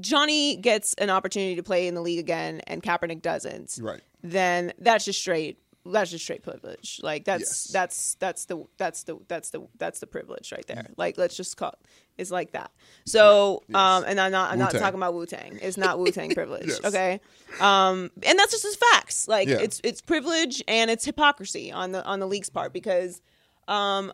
[0.00, 4.02] Johnny gets an opportunity to play in the league again and Kaepernick doesn't, Right.
[4.22, 6.98] then that's just straight that's just straight privilege.
[7.00, 7.64] Like that's Yes.
[7.72, 10.88] that's that's the that's the that's the that's the privilege right there.
[10.96, 11.74] Like let's just call
[12.18, 12.72] it's like that.
[13.06, 14.80] So um and I'm not I'm not Wu-Tang.
[14.82, 15.58] talking about Wu Tang.
[15.62, 16.66] It's not Wu Tang privilege.
[16.66, 16.84] Yes.
[16.84, 17.20] Okay.
[17.60, 19.28] Um and that's just as facts.
[19.28, 19.58] Like Yeah.
[19.60, 23.22] it's it's privilege and it's hypocrisy on the on the league's part because
[23.68, 24.12] um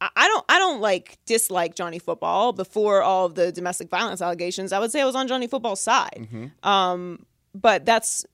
[0.00, 4.72] I don't I don't like dislike Johnny Football before all of the domestic violence allegations.
[4.72, 6.28] I would say I was on Johnny Football's side.
[6.62, 8.26] Um but that's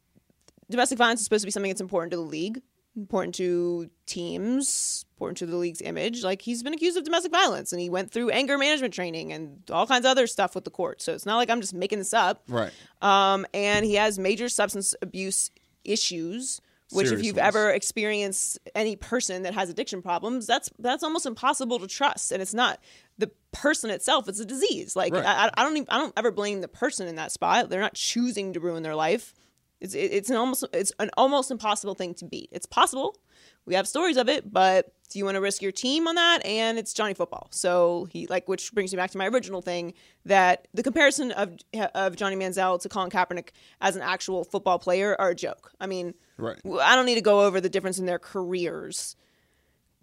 [0.71, 2.61] domestic violence is supposed to be something that's important to the league,
[2.97, 6.25] important to teams, important to the league's image.
[6.25, 9.63] Like he's been accused of domestic violence and he went through anger management training and
[9.71, 11.01] all kinds of other stuff with the court.
[11.01, 12.43] So it's not like I'm just making this up.
[12.49, 12.73] Right.
[13.01, 15.51] Um, and he has major substance abuse
[15.85, 16.61] issues.
[16.93, 21.79] Which, if you've ever experienced any person that has addiction problems, that's that's almost impossible
[21.79, 22.33] to trust.
[22.33, 22.79] And it's not
[23.19, 24.95] the person itself; it's a disease.
[24.97, 25.25] Like Right.
[25.25, 27.71] I, I don't even, I don't ever blame the person in that spot.
[27.71, 29.35] They're not choosing to ruin their life.
[29.81, 32.49] It's it, it's an almost it's an almost impossible thing to beat.
[32.53, 33.17] It's possible.
[33.67, 36.45] We have stories of it, but do you want to risk your team on that?
[36.45, 37.49] And it's Johnny Football.
[37.51, 39.95] So he like, which brings me back to my original thing
[40.25, 41.57] that the comparison of
[41.95, 45.73] of Johnny Manziel to Colin Kaepernick as an actual football player are a joke.
[45.81, 46.59] I mean, Right.
[46.81, 49.17] I don't need to go over the difference in their careers.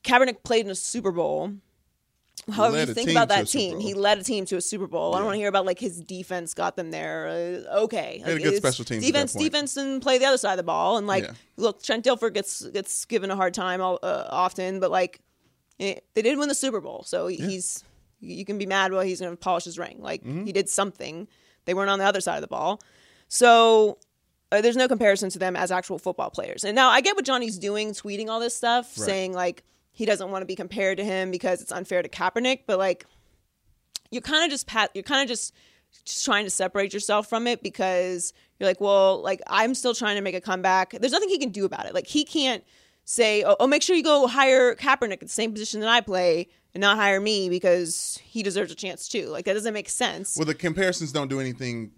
[0.03, 1.53] Kaepernick played in a Super Bowl.
[2.51, 5.13] However, you think about that team, he led a team to a Super Bowl.
[5.13, 7.27] I don't want to hear about like his defense got them there.
[7.69, 10.57] Uh, okay, had a good special teams Defense, defense, and play the other side of
[10.57, 10.97] the ball.
[10.97, 11.31] And like, Yeah.
[11.57, 15.19] look, Trent Dilfer gets gets given a hard time all, uh, often, but like,
[15.79, 17.83] eh, they did win the Super Bowl, so he's
[18.21, 19.97] you can be mad while he's going to polish his ring.
[19.99, 20.45] Like Mm-hmm.
[20.45, 21.27] he did something.
[21.65, 22.81] They weren't on the other side of the ball,
[23.27, 23.97] so
[24.51, 26.63] uh, there's no comparison to them as actual football players.
[26.63, 29.05] And now I get what Johnny's doing, tweeting all this stuff, Right.
[29.05, 29.63] saying like
[29.99, 33.05] he doesn't want to be compared to him because it's unfair to Kaepernick, but like
[34.11, 35.53] you're kind of just pat you're kind of just
[36.23, 40.21] trying to separate yourself from it because you're like, well, like I'm still trying to
[40.21, 40.91] make a comeback.
[40.91, 41.93] There's nothing he can do about it.
[41.93, 42.63] Like he can't
[43.03, 45.99] say, oh, oh make sure you go hire Kaepernick at the same position that I
[45.99, 49.25] play and not hire me because he deserves a chance too.
[49.25, 50.37] Like that doesn't make sense.
[50.37, 51.91] Well, the comparisons don't do anything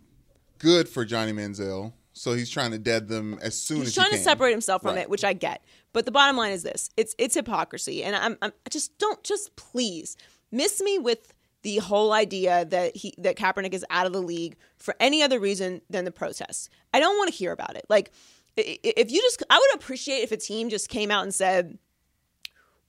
[0.58, 3.96] good for Johnny Manziel so he's trying to dead them as soon as He's as
[3.96, 5.04] trying he to separate himself from Right.
[5.04, 5.64] it, which I get.
[5.94, 9.24] But the bottom line is this: it's it's hypocrisy, and I'm, I'm I just don't
[9.24, 10.18] just please
[10.52, 14.56] miss me with the whole idea that he that Kaepernick is out of the league
[14.78, 16.70] for any other reason than the protests.
[16.94, 17.86] I don't want to hear about it.
[17.90, 18.12] Like
[18.58, 21.78] if you just, I would appreciate if a team just came out and said,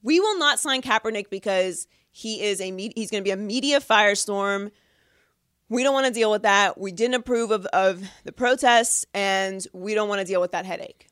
[0.01, 3.79] "We will not sign Kaepernick because he is a he's going to be a media
[3.79, 4.71] firestorm."
[5.73, 6.79] We don't want to deal with that.
[6.79, 10.65] We didn't approve of, of the protests and we don't want to deal with that
[10.65, 11.07] headache.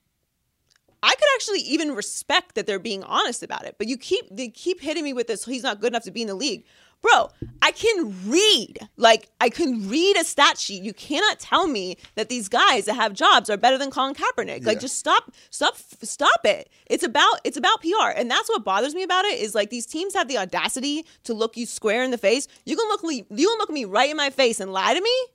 [1.02, 4.50] I could actually even respect that they're being honest about it, but you keep they
[4.50, 6.65] keep hitting me with this he's not good enough to be in the league.
[7.02, 7.32] Bro,
[7.64, 8.78] I can read.
[8.96, 10.84] Like I can read a stat sheet.
[10.84, 14.66] You cannot tell me that these guys that have jobs are better than Colin Kaepernick.
[14.66, 14.82] Like Yeah.
[14.82, 16.70] just stop stop stop it.
[16.86, 18.10] It's about it's about PR.
[18.16, 21.34] And that's what bothers me about it is like these teams have the audacity to
[21.34, 22.48] look you square in the face.
[22.66, 25.02] You can look me you can look me right in my face and lie to
[25.02, 25.26] me?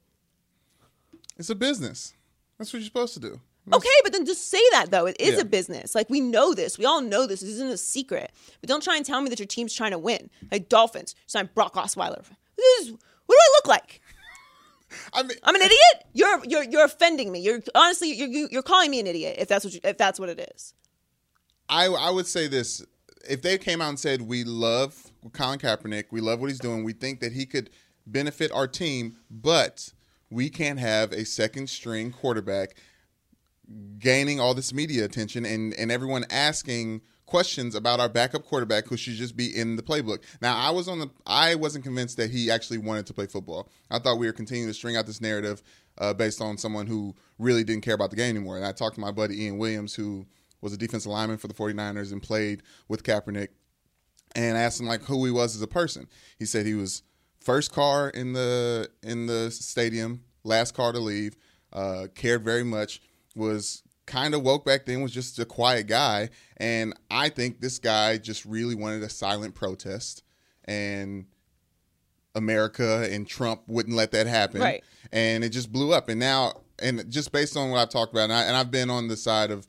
[1.37, 2.15] It's a business.
[2.59, 3.41] That's what you're supposed to do.
[3.73, 5.07] Okay, but then just say that though.
[5.07, 5.41] It is Yeah.
[5.41, 5.95] a business.
[5.95, 6.79] Like we know this.
[6.79, 7.41] We all know this.
[7.41, 8.31] This isn't a secret.
[8.61, 10.31] But don't try and tell me that your team's trying to win.
[10.53, 12.23] Like Dolphins sign Brock Osweiler.
[12.57, 14.01] This is, what do I look like?
[15.13, 16.05] I mean, I'm an idiot.
[16.13, 17.41] You're you're you're offending me.
[17.41, 20.21] You're honestly you're you- you're calling me an idiot if that's what you, if that's
[20.21, 20.73] what it is.
[21.69, 22.85] I I would say this:
[23.29, 26.85] if they came out and said we love Colin Kaepernick, we love what he's doing,
[26.85, 27.69] we think that he could
[28.07, 29.93] benefit our team, but
[30.31, 32.77] we can't have a second string quarterback
[33.99, 38.97] gaining all this media attention and and everyone asking questions about our backup quarterback who
[38.97, 40.23] should just be in the playbook.
[40.41, 43.69] Now, I was on the I wasn't convinced that he actually wanted to play football.
[43.91, 45.63] I thought we were continuing to string out this narrative
[45.99, 48.57] uh, based on someone who really didn't care about the game anymore.
[48.57, 50.27] And I talked to my buddy Ian Williams who
[50.61, 53.49] was a defensive lineman for the 49ers and played with Kaepernick
[54.35, 56.09] and asked him like who he was as a person.
[56.39, 57.03] He said he was
[57.41, 61.37] first car in the in the stadium, last car to leave,
[61.73, 63.01] uh, cared very much,
[63.37, 67.79] was kind of woke back then, was just a quiet guy, and I think this
[67.79, 70.23] guy just really wanted a silent protest,
[70.65, 71.27] and
[72.35, 74.85] America and Trump wouldn't let that happen, Right.
[75.13, 78.25] And it just blew up, and now and just based on what I've talked about,
[78.25, 79.67] and, I, and I've been on the side of.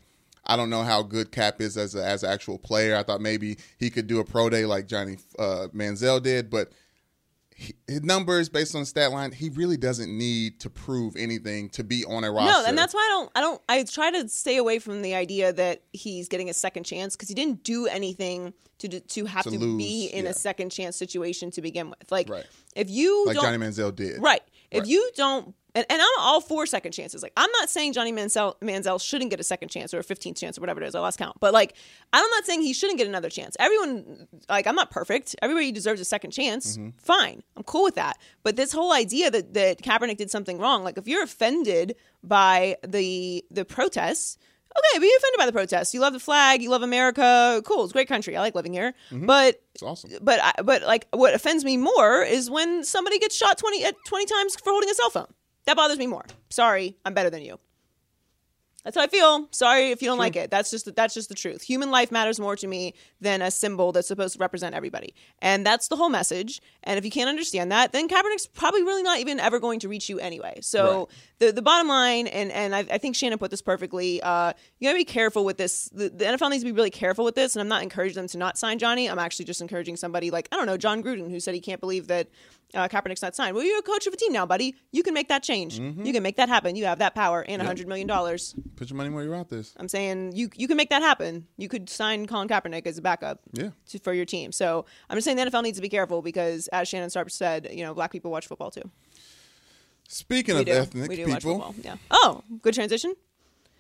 [0.49, 2.95] I don't know how good Cap is as a, as an actual player.
[2.95, 6.71] I thought maybe he could do a pro day like Johnny uh, Manziel did, but
[7.59, 11.69] he, his numbers based on the stat line, he really doesn't need to prove anything
[11.71, 12.51] to be on a roster.
[12.61, 13.31] No, and that's why I don't.
[13.35, 13.61] I don't.
[13.67, 17.29] I try to stay away from the idea that he's getting a second chance because
[17.29, 20.29] he didn't do anything to to have To to, lose, be in yeah.
[20.31, 22.11] a second chance situation to begin with.
[22.11, 22.45] Like, Right.
[22.75, 24.21] if you like don't, Johnny Manziel did.
[24.21, 24.41] right,
[24.71, 24.88] if Right.
[24.89, 27.21] you don't, and, and I'm all for second chances.
[27.21, 30.36] Like, I'm not saying Johnny Manziel, Manziel shouldn't get a second chance or a 15th
[30.36, 30.95] chance or whatever it is.
[30.95, 31.75] I lost count, but like,
[32.13, 33.56] I'm not saying he shouldn't get another chance.
[33.60, 35.36] Everyone, like, I'm not perfect.
[35.41, 36.77] Everybody deserves a second chance.
[36.77, 36.89] Mm-hmm.
[36.97, 38.17] Fine, I'm cool with that.
[38.43, 42.77] But this whole idea that that Kaepernick did something wrong, like, if you're offended by
[42.86, 44.38] the the protests.
[44.77, 45.93] Okay, be offended by the protests.
[45.93, 46.61] You love the flag.
[46.61, 47.61] You love America.
[47.65, 47.83] Cool.
[47.83, 48.35] It's a great country.
[48.37, 48.93] I like living here.
[49.11, 49.25] Mm-hmm.
[49.25, 50.11] But It's awesome.
[50.21, 53.95] but I, but like what offends me more is when somebody gets shot 20 at
[54.05, 55.27] 20 times for holding a cell phone.
[55.65, 56.25] That bothers me more.
[56.49, 57.59] Sorry, I'm better than you.
[58.88, 59.50] That's how I feel.
[59.52, 60.50] Sorry if you don't like it.
[60.50, 61.62] That's just that's just the truth.
[61.62, 65.13] Human life matters more to me than a symbol that's supposed to represent everybody.
[65.39, 66.62] And that's the whole message.
[66.84, 69.89] And if you can't understand that, then Kaepernick's probably really not even ever going to
[69.89, 70.60] reach you anyway.
[70.62, 71.08] So Right.
[71.39, 74.21] the the bottom line, and and I, I think Shannon put this perfectly.
[74.21, 75.89] Uh, you gotta be careful with this.
[75.89, 77.58] The, the NFL needs to be really careful with this.
[77.58, 79.10] And I'm not encouraging them to not sign Johnny.
[79.10, 81.82] I'm actually just encouraging somebody like I don't know John Gruden who said he can't
[81.82, 82.30] believe that
[82.73, 83.56] uh, Kaepernick's not signed.
[83.56, 84.75] Well, you're a coach of a team now, buddy.
[84.91, 85.80] You can make that change.
[85.80, 86.03] Mm-hmm.
[86.06, 86.75] You can make that happen.
[86.75, 88.53] You have that power and a hundred million dollars.
[88.75, 89.73] Put your money where your mouth is.
[89.77, 91.47] I'm saying you you can make that happen.
[91.58, 93.69] You could sign Colin Kaepernick as a backup Yeah.
[93.89, 94.51] to, for your team.
[94.51, 97.69] So I'm just saying the NFL needs to be careful because, as Shannon Sharpe said,
[97.71, 98.89] you know, black people watch football too.
[100.10, 100.71] Speaking We of do.
[100.73, 101.75] ethnic we do people, football.
[101.84, 101.95] Yeah.
[102.12, 103.13] Oh, good transition.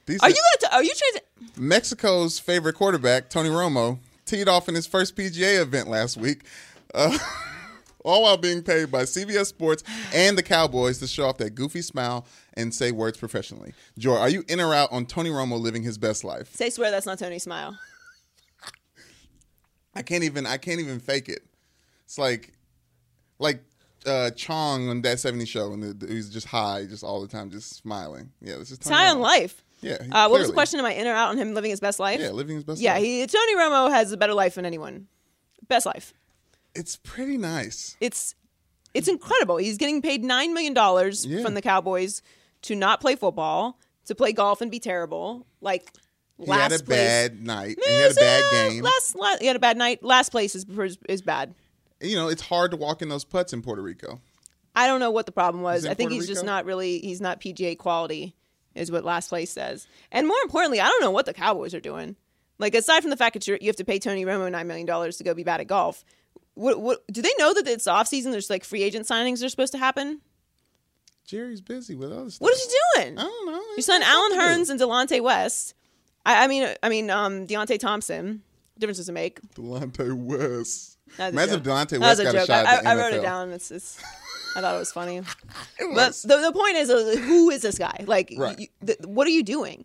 [0.05, 0.71] these Are you gonna?
[0.71, 5.61] T- are you transi- Mexico's favorite quarterback, Tony Romo, teed off in his first PGA
[5.61, 6.43] event last week,
[6.93, 7.17] uh,
[8.07, 11.81] all while being paid by CBS Sports and the Cowboys to show off that goofy
[11.81, 13.73] smile and say words professionally.
[13.97, 16.53] Joy, are you in or out on Tony Romo living his best life?
[16.55, 17.77] Say swear that's not Tony's Smile.
[19.93, 20.45] I can't even.
[20.45, 21.39] I can't even fake it.
[22.05, 22.53] It's like,
[23.39, 23.63] like
[24.05, 27.27] uh, Chong on that '70s show, and the, the- he's just high, just all the
[27.27, 28.31] time, just smiling.
[28.41, 29.63] Yeah, this is It's Tony high on life.
[29.81, 30.79] Yeah, he- Uh, what was the question?
[30.79, 32.19] Am I in or out on him living his best life?
[32.19, 32.77] Yeah, living his best.
[32.79, 32.83] Life.
[32.83, 33.03] Yeah, life.
[33.03, 35.07] he, Tony Romo has a better life than anyone.
[35.67, 36.13] Best life.
[36.77, 37.97] It's pretty nice.
[37.99, 38.35] It's
[38.93, 39.57] it's incredible.
[39.57, 41.41] He's getting paid nine million dollars Yeah.
[41.43, 42.21] from the Cowboys
[42.63, 45.45] to not play football, to play golf and be terrible.
[45.61, 45.91] Like
[46.37, 46.47] last place.
[46.47, 46.97] He last had a place.
[46.97, 47.77] bad night.
[47.85, 48.83] he had a bad game.
[48.83, 50.03] Last, la- he had a bad night.
[50.03, 51.53] Last place is is, is bad.
[52.01, 54.21] you know, it's hard to walk in those putts in Puerto Rico.
[54.75, 55.85] I don't know what the problem was.
[55.85, 56.99] I think Puerto he's just not really.
[56.99, 58.35] He's not PGA quality
[58.75, 59.87] is what last place says.
[60.11, 62.15] And more importantly, I don't know what the Cowboys are doing.
[62.59, 64.85] Like aside from the fact that you're, you have to pay Tony Romo nine million
[64.85, 66.03] dollars to go be bad at golf,
[66.57, 68.31] what, what do they know that it's off season?
[68.31, 70.21] There's like free agent signings are supposed to happen.
[71.25, 72.41] Jerry's busy with other stuff.
[72.41, 73.17] What is he doing?
[73.17, 73.61] I don't know.
[73.75, 75.73] You signed Allen Hurns and Delonte West.
[76.25, 78.41] I, I mean, I mean, um, Deonte Thompson.
[78.73, 79.39] What difference does it make?
[79.55, 80.97] Delonte West.
[81.17, 81.63] That Imagine if.
[81.63, 83.51] Delonte That West a got a shot I, at the I, I wrote it down.
[83.51, 84.01] It's, it's
[84.55, 85.17] I thought it was funny.
[85.79, 86.21] It But was.
[86.21, 88.03] the, the point is, uh, who is this guy?
[88.07, 88.57] Like, Right.
[88.59, 89.83] you, th- what are you doing?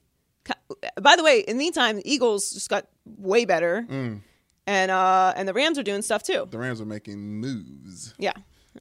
[1.00, 4.20] By the way, in the meantime, the Eagles just got way better, Mm.
[4.66, 6.46] And uh, and the Rams are doing stuff too.
[6.50, 8.32] The Rams are making moves Yeah,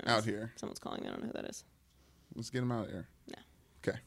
[0.05, 0.51] out here.
[0.55, 1.07] someone's calling me.
[1.07, 1.63] I don't know who that is.
[2.35, 3.07] Let's get him out of there.
[3.35, 3.41] No.
[3.89, 3.99] Okay.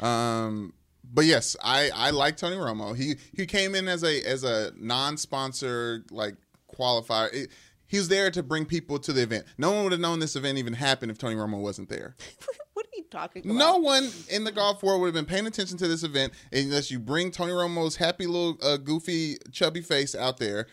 [0.00, 2.96] Um, but yes, I I like Tony Romo.
[2.96, 6.36] He he came in as a as a non-sponsor like
[6.74, 7.32] qualifier.
[7.32, 7.50] It,
[7.86, 9.44] he was there to bring people to the event.
[9.58, 12.16] No one would have known this event even happened if Tony Romo wasn't there.
[12.72, 13.54] what are you talking about?
[13.54, 16.90] No one in the golf world would have been paying attention to this event unless
[16.90, 20.66] you bring Tony Romo's happy little uh, goofy chubby face out there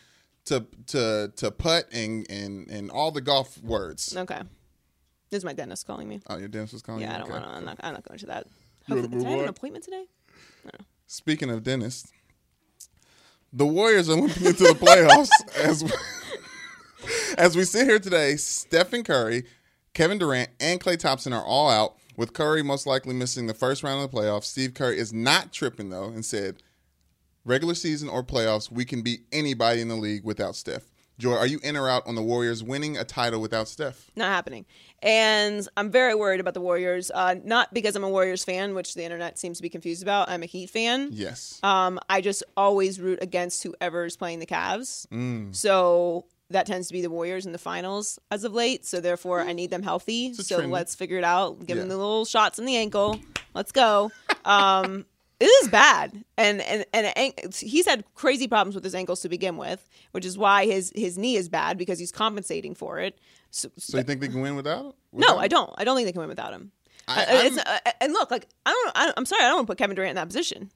[0.46, 4.16] to to to putt and and and all the golf words.
[4.16, 4.42] Okay,
[5.30, 6.22] this is my dentist calling me.
[6.28, 7.16] Oh, your dentist was calling Yeah, you.
[7.16, 7.40] I don't Okay.
[7.40, 7.58] want to.
[7.58, 7.78] I'm not.
[7.82, 8.48] I'm not going to that.
[8.88, 10.06] Hopefully, oh, did I have an appointment today?
[11.08, 12.12] Speaking of dentists,
[13.52, 15.92] the Warriors are limping into the playoffs as we,
[17.38, 18.38] as we sit here today.
[18.38, 19.44] Stephen Curry,
[19.94, 23.84] Kevin Durant, and Klay Thompson are all out, with Curry most likely missing the first
[23.84, 24.46] round of the playoffs.
[24.46, 26.64] Steve Kerr is not tripping though, and said,
[27.46, 31.46] "Regular season or playoffs, we can beat anybody in the league without Steph." Joy, are
[31.46, 34.10] you in or out on the Warriors winning a title without Steph?
[34.16, 34.66] not happening.
[35.04, 37.12] And I'm very worried about the Warriors.
[37.14, 40.30] Uh, not because I'm a Warriors fan, which the internet seems to be confused about.
[40.30, 41.10] I'm a Heat fan.
[41.12, 41.60] Yes.
[41.62, 45.06] Um, I just always root against whoever is playing the Cavs.
[45.10, 45.56] Mm.
[45.56, 48.88] So that tends to be the Warriors in the finals as of late.
[48.88, 50.34] So therefore, I need them healthy.
[50.34, 51.66] So let's figure it out.
[51.68, 53.20] Give them the little shots in the ankle.
[53.54, 54.12] Let's go.
[54.44, 55.06] Um,
[55.42, 59.58] it is bad, and and and he's had crazy problems with his ankles to begin
[59.58, 63.20] with, which is why his his knee is bad because he's compensating for it.
[63.50, 64.86] So, so you think they can win without?
[64.86, 64.94] Him?
[65.14, 65.74] No, without I don't.
[65.78, 66.72] I don't think they can win without him.
[67.08, 68.92] I- Uh, it's, uh, and look, like I don't.
[68.96, 70.72] I, I'm sorry, I don't want to put Kevin Durant in that position.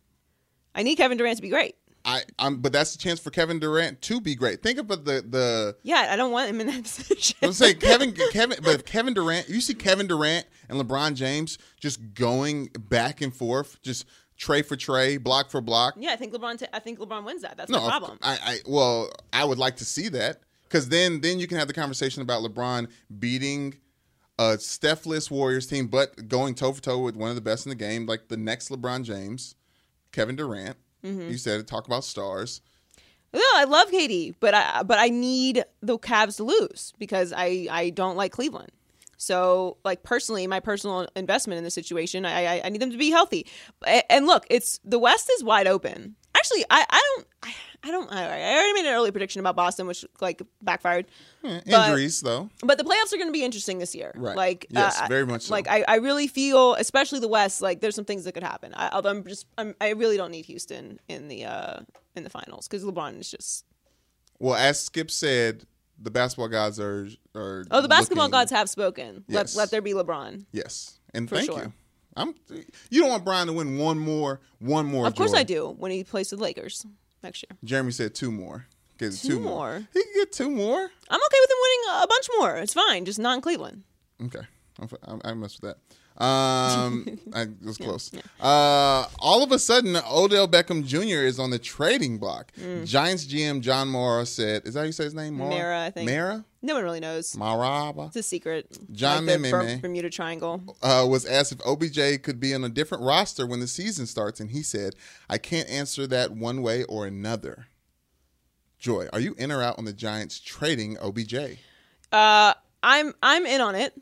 [0.73, 1.75] I need Kevin Durant to be great.
[2.07, 4.61] I, I'm, but that's the chance for Kevin Durant to be great.
[4.61, 7.37] Think about the the Yeah, I don't want him in that position.
[7.41, 11.57] Let's say Kevin, Kevin, but if Kevin Durant, you see Kevin Durant and LeBron James
[11.79, 14.05] just going back and forth, just
[14.37, 15.95] trey for trey, block for block.
[15.97, 16.59] yeah, I think LeBron.
[16.59, 17.57] T- I think LeBron wins that.
[17.57, 18.17] That's No, my problem.
[18.21, 21.67] I, I, well, I would like to see that because then, then you can have
[21.67, 23.75] the conversation about LeBron beating
[24.37, 27.69] a Stephless Warriors team, but going toe for toe with one of the best in
[27.69, 29.55] the game, like the next LeBron James,
[30.11, 30.75] Kevin Durant.
[31.03, 31.29] Mm-hmm.
[31.29, 31.67] You said it.
[31.67, 32.61] Talk about stars.
[33.33, 37.67] no, I love Katie, but I but I need the Cavs to lose because I
[37.69, 38.71] I don't like Cleveland.
[39.17, 42.97] So, like personally, my personal investment in the situation, I I, I need them to
[42.97, 43.47] be healthy.
[44.09, 46.15] And look, it's the West is wide open.
[46.35, 49.87] Actually, I I don't I, I don't I already made an early prediction about Boston,
[49.87, 51.05] which like backfired.
[51.43, 52.49] Eh, But- Injuries though.
[52.61, 54.11] But the playoffs are going to be interesting this year.
[54.15, 54.35] Right.
[54.35, 55.53] Like, Yes, uh, very much so.
[55.53, 58.73] Like, I, I really feel, especially the West, like there's some things that could happen.
[58.75, 61.79] I, although I'm just, I'm, I really don't need Houston in the uh
[62.15, 63.65] in the finals because LeBron is just.
[64.39, 65.65] Well, as Skip said,
[66.01, 67.65] the basketball gods are are.
[67.71, 69.23] Oh, the basketball looking- gods have spoken.
[69.27, 69.55] Yes.
[69.55, 70.45] Let let there be LeBron.
[70.51, 71.63] Yes, and For thank sure.
[71.63, 71.73] you.
[72.17, 72.33] I'm.
[72.89, 75.05] You don't want Brian to win one more, one more.
[75.07, 75.33] Of course.
[75.33, 76.85] I do when he plays with Lakers
[77.23, 77.57] next year.
[77.63, 78.67] Jeremy said two more.
[78.97, 79.51] Two two, more.
[79.51, 79.87] more?
[79.93, 80.79] He can get two more.
[81.09, 82.55] I'm okay with him winning a bunch more.
[82.55, 83.83] It's fine, just not in Cleveland.
[84.23, 84.39] Okay,
[84.79, 85.95] I'm, I'm, I messed with that.
[86.17, 88.11] Um, I it was close.
[88.39, 91.25] Uh, all of a sudden, Odell Beckham Jr.
[91.25, 92.51] is on the trading block.
[92.85, 95.35] Giants GM John Mara said, "Is that how you say his name?
[95.37, 95.57] Mara, Mm.
[95.57, 96.09] Mara, I think.
[96.09, 97.33] Mara, No one really knows.
[97.33, 98.77] Maraba." It's a secret.
[98.93, 99.81] John like Meme.
[99.81, 100.77] Bermuda Triangle.
[100.81, 104.39] uh, was asked if OBJ could be on a different roster when the season starts,
[104.39, 104.95] and he said,
[105.29, 107.67] "I can't answer that one way or another."
[108.79, 111.33] Joy, are you in or out on the Giants trading OBJ?
[112.11, 113.93] Uh, I'm I'm in on it.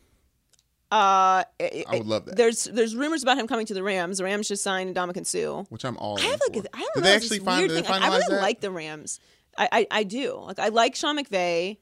[0.94, 2.36] Uh, it- I would love that.
[2.36, 4.20] There's there's rumors about him coming to the Rams.
[4.20, 5.64] The Rams just signed Ndamukong Suh.
[5.70, 6.20] Which I'm all.
[6.20, 7.10] I have like a, I don't Did know.
[7.10, 7.60] they actually find?
[7.62, 7.92] weird Did thing.
[7.92, 8.42] Like, I really that?
[8.42, 9.20] like the Rams.
[9.58, 10.40] I, I I do.
[10.46, 11.78] Like I like Sean McVay.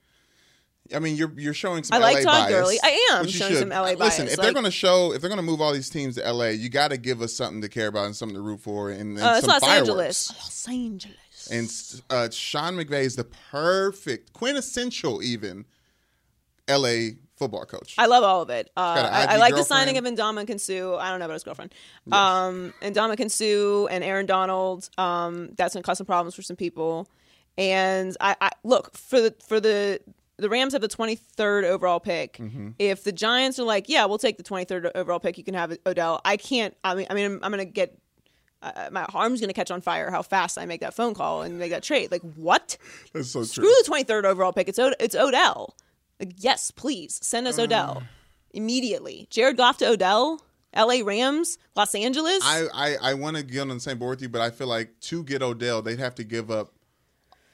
[0.93, 1.95] I mean, you're you're showing some.
[1.95, 2.78] I like LA Todd bias, Gurley.
[2.84, 3.60] I am showing should.
[3.60, 5.62] some LA Listen, bias, Listen, if they're going to show, if they're going to move
[5.62, 8.15] all these teams to LA, you got to give us something to care about and
[8.15, 9.80] something to root for, and, and Uh, some Los fireworks.
[9.89, 10.30] Angeles.
[10.38, 11.47] Los Angeles.
[11.50, 15.65] And uh, Sean McVay is the perfect, quintessential, even
[16.69, 17.95] LA football coach.
[17.97, 18.69] I love all of it.
[18.77, 20.47] Uh, I, I like the signing of girlfriend.
[20.47, 20.97] Ndamukong Suh.
[20.97, 21.73] I don't know about his girlfriend.
[22.12, 24.89] Um, Ndamukong Suh and Aaron Donald.
[24.97, 27.08] Um, that's gonna cause some problems for some people.
[27.58, 29.99] And I, I look for the for the
[30.38, 32.38] the Rams have the 23rd overall pick.
[32.38, 32.69] Mm-hmm.
[32.80, 35.75] If the Giants are like, yeah, we'll take the 23rd overall pick, you can have
[35.86, 36.21] Odell.
[36.23, 36.75] I can't.
[36.84, 37.97] I mean, I mean, I'm, I'm gonna get
[38.62, 41.41] uh, my arm's going to catch on fire how fast I make that phone call
[41.41, 42.12] and make that trade.
[42.12, 42.77] Like what?
[43.13, 43.73] That's so Screw true.
[43.84, 44.69] the 23rd overall pick.
[44.69, 45.75] It's Od- it's Odell.
[46.21, 48.07] Like yes, please send us Odell mm.
[48.51, 49.27] immediately.
[49.29, 50.41] Jared Goff to Odell.
[50.73, 51.01] L.A.
[51.01, 52.39] Rams, Los Angeles.
[52.43, 54.67] I, I, I want to get on the same board with you, but I feel
[54.67, 56.71] like to get Odell, they'd have to give up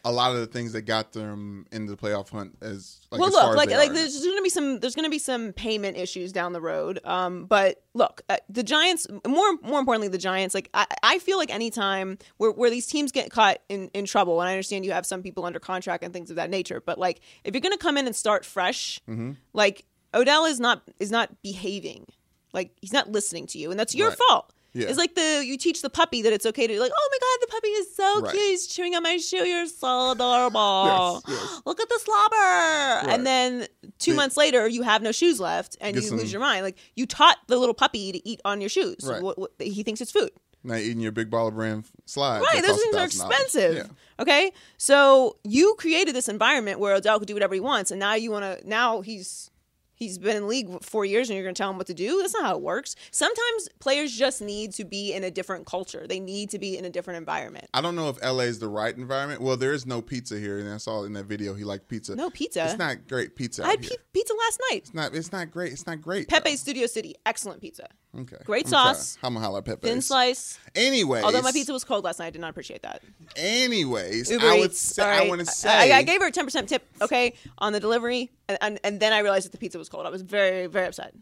[0.10, 2.58] a lot of the things that got them into the playoff hunt.
[2.62, 3.94] As like, well, as far look, as like like are.
[3.94, 7.00] there's going to be some there's going to be some payment issues down the road.
[7.04, 9.08] Um, but look, uh, the Giants.
[9.28, 10.56] More more importantly, the Giants.
[10.56, 14.40] Like I, I feel like anytime where where these teams get caught in in trouble,
[14.42, 16.98] and I understand you have some people under contract and things of that nature, but
[16.98, 19.32] like if you're going to come in and start fresh, Mm-hmm.
[19.54, 22.06] like Odell is not is not behaving.
[22.54, 24.18] Like he's not listening to you, and that's your Right.
[24.30, 24.54] fault.
[24.74, 24.88] Yeah.
[24.90, 27.48] It's like the you teach the puppy that it's okay to like, oh my god,
[27.48, 28.32] the puppy is so Right.
[28.32, 28.44] cute.
[28.44, 29.38] He's chewing on my shoe.
[29.46, 31.22] You're so adorable.
[31.28, 31.62] Yes, yes.
[31.66, 33.12] Look at the slobber.
[33.12, 33.68] And then
[34.00, 36.64] two They- months later, you have no shoes left, and you some- lose your mind.
[36.64, 38.98] Like you taught the little puppy to eat on your shoes.
[39.04, 39.22] Right.
[39.22, 40.32] What, what, he thinks it's food.
[40.64, 42.42] now eating your big ball of brand slide.
[42.42, 43.90] Right, those things are expensive.
[44.20, 48.16] Okay, so you created this environment where Odell could do whatever he wants, and now
[48.16, 48.68] you want to.
[48.68, 49.50] Now he's
[49.98, 51.88] he's been in the league for four years, and you're going to tell him what
[51.88, 52.20] to do.
[52.22, 52.96] That's not how it works.
[53.12, 56.06] Sometimes players just need to be in a different culture.
[56.08, 57.66] They need to be in a different environment.
[57.74, 59.42] I don't know if LA is the right environment.
[59.42, 62.16] Well, there is no pizza here, and I saw in that video he liked pizza.
[62.16, 62.66] No pizza.
[62.66, 63.66] It's not great pizza.
[63.66, 64.82] I had pi- pizza last night.
[64.84, 65.16] It's not.
[65.16, 65.74] It's not great.
[65.74, 66.30] It's not great.
[66.30, 66.56] Pepe though.
[66.56, 67.88] Studio City, excellent pizza.
[68.18, 68.38] Okay.
[68.46, 69.18] Great I'm sauce.
[69.24, 69.88] I'm gonna holler Pepe.
[69.88, 70.60] Thin slice.
[70.76, 73.02] Anyway, Although my pizza was cold last night, I did not appreciate that.
[73.36, 76.46] Anyways, Uber I would say I want to say I, I gave her a ten
[76.46, 79.78] percent tip, okay, on the delivery, and, and and then I realized that the pizza
[79.78, 80.06] was cold.
[80.06, 81.14] I was very very upset.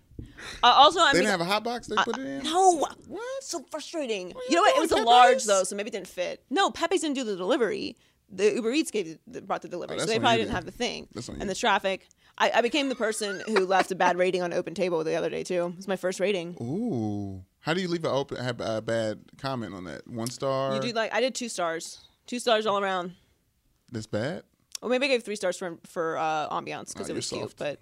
[0.63, 1.87] Uh, also, I they mean, didn't have a hot box.
[1.87, 2.43] They put it in.
[2.43, 3.23] no, What?
[3.41, 4.29] so frustrating.
[4.31, 4.77] you You know what?
[4.77, 6.43] It was a large though, so maybe it didn't fit.
[6.49, 7.95] No, Pepe's didn't do the delivery.
[8.29, 10.55] The Uber Eats gave the, brought the delivery, Oh, so they probably didn't then.
[10.55, 11.07] have the thing.
[11.39, 12.07] And the traffic.
[12.37, 15.29] I, I became the person who left a bad rating on Open Table the other
[15.29, 15.67] day too.
[15.67, 16.57] It was my first rating.
[16.59, 17.45] Ooh.
[17.61, 20.07] How do you leave a open have a bad comment on that?
[20.07, 20.75] One star.
[20.75, 23.13] You do like I did two stars, two stars all around.
[23.91, 24.43] That's bad.
[24.85, 27.41] Well, maybe I gave three stars for for uh, ambiance because Oh, it was you're
[27.41, 27.79] cute, but.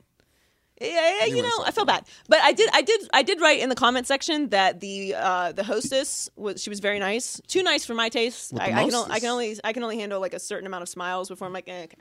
[0.81, 3.21] Yeah, yeah, you went know, soft I felt bad, but I did, I did, I
[3.23, 6.97] did write in the comment section that the uh, the hostess was she was very
[6.99, 8.53] nice, too nice for my taste.
[8.59, 10.81] I, I can, o- I can only, I can only handle like a certain amount
[10.81, 11.97] of smiles before I'm like, eh, okay.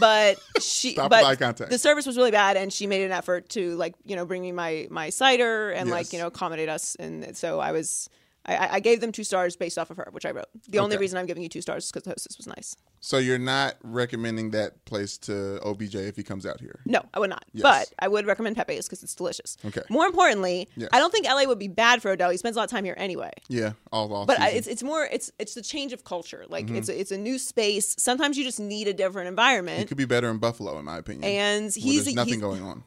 [0.00, 1.22] But she, but
[1.68, 4.40] the service was really bad, and she made an effort to like you know bring
[4.42, 8.08] me my my cider and like you know accommodate us, and so I was.
[8.48, 10.46] I, I gave them two stars based off of her, which I wrote.
[10.68, 12.76] The only reason I'm giving you two stars is because the hostess was nice.
[13.00, 16.80] So you're not recommending that place to OBJ if he comes out here.
[16.86, 17.44] No, I would not.
[17.52, 17.62] Yes.
[17.62, 19.56] But I would recommend Pepe's because it's delicious.
[19.64, 19.82] Okay.
[19.90, 20.90] More importantly, Yes.
[20.92, 22.30] I don't think LA would be bad for Odell.
[22.30, 23.32] He spends a lot of time here anyway.
[23.48, 24.26] Yeah, all all.
[24.26, 26.44] But I, it's it's more it's it's the change of culture.
[26.48, 26.76] Like Mm-hmm.
[26.76, 27.94] it's a, it's a new space.
[27.98, 29.88] Sometimes you just need a different he environment.
[29.88, 31.24] could be better in Buffalo, in my opinion.
[31.24, 32.82] And he's- nothing he's- going on.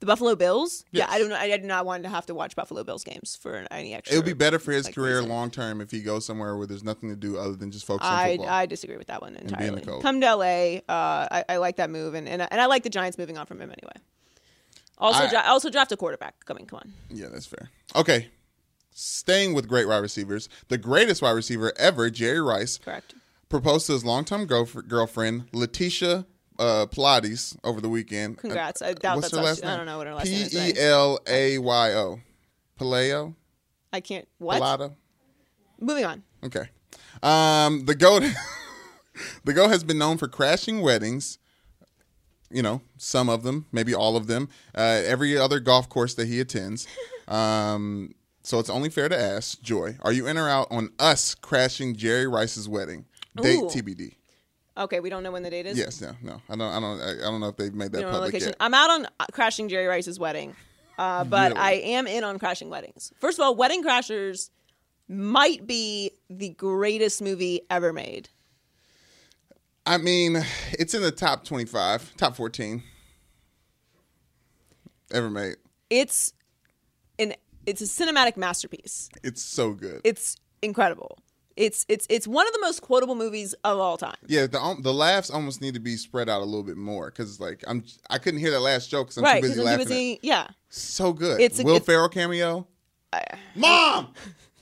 [0.00, 0.84] The Buffalo Bills.
[0.90, 1.08] Yes.
[1.08, 1.36] Yeah, I don't know.
[1.36, 4.14] I did not want to have to watch Buffalo Bills games for any extra.
[4.14, 5.30] It would be better for his like, career reason.
[5.30, 8.06] long term if he goes somewhere where there's nothing to do other than just focus
[8.06, 8.48] on I, football.
[8.54, 9.82] I disagree with that one entirely.
[10.02, 10.44] Come to LA.
[10.88, 13.46] Uh, I, I like that move, and, and and I like the Giants moving on
[13.46, 14.04] from him anyway.
[14.98, 16.44] Also, I- dra- also draft a quarterback.
[16.44, 16.92] Coming, come on.
[17.10, 17.70] Yeah, that's fair.
[17.94, 18.28] Okay.
[18.98, 23.14] Staying with great wide receivers, the greatest wide receiver ever, Jerry Rice, Correct.
[23.50, 26.24] proposed to his longtime girlf- girlfriend, Letitia
[26.58, 28.38] uh, Pilates, over the weekend.
[28.38, 28.82] Congrats.
[28.82, 29.74] I doubt What's that's her last she- name?
[29.74, 30.50] I don't know what her last name is.
[30.50, 32.20] P E L A Y O.
[32.78, 33.34] Paleo?
[33.92, 34.26] I can't.
[34.38, 34.60] What?
[34.60, 34.92] Pilata?
[35.80, 36.22] Moving on.
[36.44, 36.68] Okay.
[37.22, 38.22] Um, the goat,
[39.44, 41.38] the goat has been known for crashing weddings.
[42.50, 44.48] You know, some of them, maybe all of them.
[44.74, 46.86] Uh, every other golf course that he attends.
[47.28, 48.14] Um,
[48.44, 51.96] so it's only fair to ask, Joy, are you in or out on us crashing
[51.96, 53.04] Jerry Rice's wedding?
[53.42, 53.66] Date Ooh.
[53.66, 54.14] TBD.
[54.78, 55.78] Okay, we don't know when the date is.
[55.78, 56.42] Yes, no, no.
[56.50, 58.48] I don't, I don't, I don't know if they've made that public location.
[58.48, 58.56] yet.
[58.60, 60.54] I'm out on uh, crashing Jerry Rice's wedding,
[60.98, 61.60] uh, but Really?
[61.62, 63.12] I am in on crashing weddings.
[63.18, 64.50] First of all, Wedding Crashers
[65.08, 68.28] might be the greatest movie ever made.
[69.86, 72.82] I mean, it's in the top twenty-five, top fourteen
[75.12, 75.56] ever made.
[75.88, 76.32] It's
[77.18, 77.34] an
[77.64, 79.08] it's a cinematic masterpiece.
[79.22, 80.00] It's so good.
[80.04, 81.18] It's incredible.
[81.56, 84.16] It's it's it's one of the most quotable movies of all time.
[84.26, 87.06] Yeah, the um, the laughs almost need to be spread out a little bit more
[87.06, 89.60] because it's like I'm I couldn't hear that last joke because I'm right, too busy
[89.62, 89.86] laughing.
[89.88, 90.12] busy.
[90.14, 91.40] At, Yeah, so good.
[91.40, 92.66] It's a- Will it's- Ferrell cameo.
[93.54, 94.08] Mom,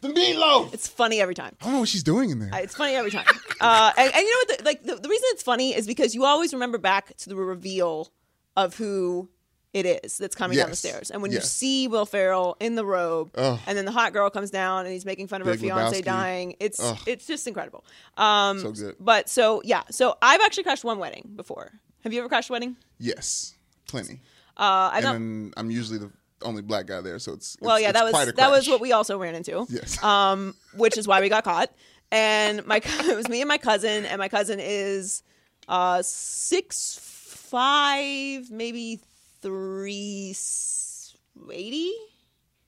[0.00, 0.72] the meatloaf.
[0.72, 1.56] it's funny every time.
[1.60, 2.54] I don't know what she's doing in there.
[2.54, 3.26] Uh, It's funny every time.
[3.60, 4.58] Uh, and, and you know what?
[4.58, 7.34] The, like the, the reason it's funny is because you always remember back to the
[7.34, 8.12] reveal
[8.56, 9.28] of who
[9.74, 11.10] it is that's coming down the stairs.
[11.10, 13.58] And when you see Will Ferrell in the robe, Ugh.
[13.66, 16.04] and then the hot girl comes down and he's making fun of her fiance Lebowski.
[16.04, 16.98] dying, it's Ugh.
[17.06, 17.84] it's just incredible.
[18.16, 18.94] Um, So good.
[19.00, 21.72] But so yeah, so I've actually crashed one wedding before.
[22.04, 22.76] Have you ever crashed a wedding?
[22.98, 23.54] yes,
[23.88, 24.20] plenty.
[24.56, 24.62] Uh,
[24.92, 25.12] I've and not.
[25.12, 26.10] then I'm usually the
[26.42, 28.68] only black guy there, so it's Well, yeah, it's that was quite a that was
[28.68, 29.66] what we also ran into.
[29.68, 30.00] Yes.
[30.04, 31.70] Um, which is why we got caught.
[32.12, 35.22] And my it was me and my cousin, and my cousin is
[35.66, 39.00] uh six five, maybe
[39.44, 40.34] three
[41.52, 41.92] eighty.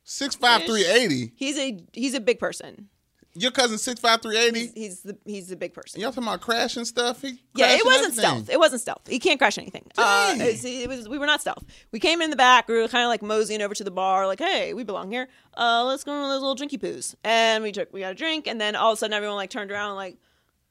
[0.05, 1.33] six five three eighty.
[1.37, 2.89] He's a he's a big person.
[3.39, 4.71] Your cousin six five three eighty.
[4.75, 6.01] He's the he's the big person.
[6.01, 7.21] Y'all talking about crashing stuff?
[7.23, 8.19] He Yeah, it wasn't everything.
[8.25, 8.51] stealth.
[8.51, 9.07] It wasn't stealth.
[9.09, 9.85] He can't crash anything.
[9.99, 11.65] Uh, it, was, it was- we were not stealth.
[11.93, 12.67] We came in the back.
[12.69, 15.29] We were kind of like moseying over to the bar, like, "Hey, we belong here.
[15.57, 18.47] Uh, let's go on those little drinky poos." And we took, we got a drink,
[18.47, 20.17] and then all of a sudden, everyone like turned around, like,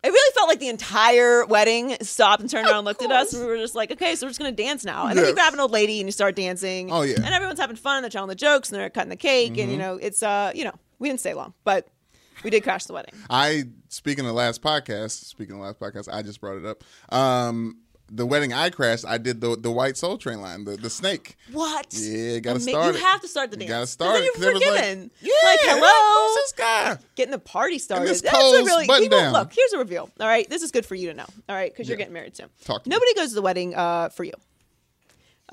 [0.06, 3.34] it really felt like the entire wedding stopped and turned around and looked at us,
[3.34, 5.34] and we were just like, "Okay, so we're just gonna dance now." And then you
[5.34, 6.91] grab an old lady and you start dancing.
[6.91, 7.16] Oh, yeah.
[7.18, 8.03] and everyone's having fun.
[8.03, 9.62] They're telling the jokes and they're cutting the cake, Mm-hmm.
[9.62, 11.88] and you know, it's uh, you know, we didn't stay long, but
[12.43, 13.14] we did crash the wedding.
[13.30, 15.26] I speaking of the last podcast.
[15.26, 16.84] Speaking of the last podcast, I just brought it up.
[17.14, 17.78] Um,
[18.12, 21.38] the wedding I crashed, I did the the White Soul Train line, the the snake.
[21.51, 21.88] What?
[21.91, 23.03] Yeah, gotta Ama- start You it.
[23.03, 23.72] have to start the You dance.
[23.72, 25.10] gotta start it, You're was like.
[25.22, 26.28] Yeah, like hello.
[26.28, 26.97] Who's this guy?
[27.16, 28.08] getting the party started.
[28.08, 29.18] this That's really people.
[29.18, 29.34] down.
[29.34, 30.10] Look, here's a reveal.
[30.20, 31.26] All right, this is good for you to know.
[31.49, 32.47] All right, because you're getting married soon.
[32.64, 32.95] Talk to me.
[32.95, 34.34] Nobody goes to the wedding uh, for you.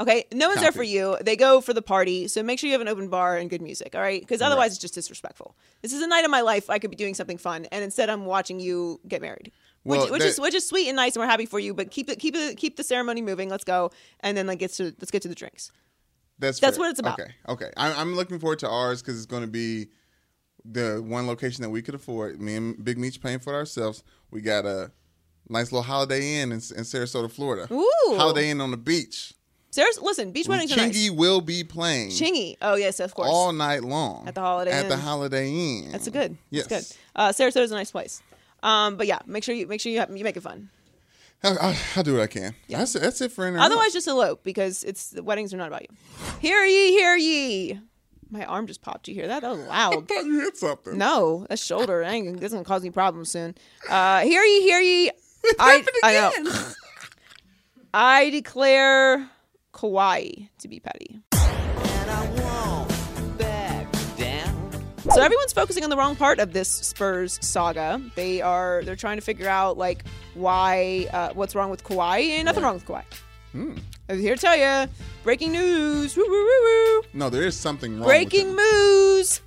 [0.00, 1.18] Okay, no one's there for you.
[1.20, 2.26] They go for the party.
[2.26, 3.94] So make sure you have an open bar and good music.
[3.94, 5.54] All right, because otherwise it's just disrespectful.
[5.82, 6.70] This is a night of my life.
[6.70, 9.52] I could be doing something fun, and instead I'm watching you get married.
[9.84, 11.74] Which, Well, which that- is which is sweet and nice, and we're happy for you.
[11.74, 13.48] But keep it, keep it, keep the ceremony moving.
[13.48, 15.72] Let's go, and then like get to let's get to the drinks.
[16.38, 16.84] That's That's fair.
[16.84, 17.20] what it's about.
[17.20, 17.70] Okay, okay.
[17.76, 19.88] I'm, I'm looking forward to ours because it's going to be
[20.64, 22.40] the one location that we could afford.
[22.40, 24.02] Me and Big Meech paying for it ourselves.
[24.30, 24.90] We got a
[25.48, 27.72] nice little Holiday Inn in, in Sarasota, Florida.
[27.72, 28.14] Ooh.
[28.16, 29.34] Holiday Inn on the beach.
[29.70, 30.94] Sarah's, listen, beach weddings are nice.
[30.96, 32.56] Chingy will be playing Chingy.
[32.60, 33.28] Oh yes, of course.
[33.30, 35.92] all night long At the Holiday at the Holiday Inn.
[35.92, 36.36] That's a good.
[36.50, 36.66] Yes.
[36.66, 36.98] That's good.
[37.16, 38.22] Uh, Sarasota's a nice place.
[38.62, 40.70] Um, but yeah, make sure you make sure you have, you make it fun.
[41.44, 42.54] I, I, I'll do what I can.
[42.68, 43.66] That's that's it for internet.
[43.66, 45.88] Otherwise, just elope because it's the weddings are not about you.
[46.40, 47.80] Hear ye, hear ye.
[48.30, 49.08] My arm just popped.
[49.08, 49.42] You hear that?
[49.42, 50.08] That was loud.
[50.08, 50.96] thought you hit something.
[50.96, 52.00] No, that's shoulder.
[52.02, 53.54] That ain't, that's gonna cause me problems soon.
[53.90, 55.10] Uh, hear ye, hear ye.
[55.58, 56.30] I, happened I know.
[56.50, 56.64] again.
[57.94, 59.28] I declare
[59.74, 61.20] Kawhi to be petty.
[65.10, 68.00] So everyone's focusing on the wrong part of this Spurs saga.
[68.14, 72.18] They are they're trying to figure out like why uh, what's wrong with Kawhi.
[72.18, 73.02] Ain't nothing wrong with Kawhi.
[73.50, 73.74] Hmm.
[74.08, 74.90] I'm here to tell you,
[75.24, 76.16] breaking news.
[76.16, 77.02] Woo, woo, woo.
[77.14, 78.06] No, there is something wrong.
[78.06, 79.40] Breaking with news.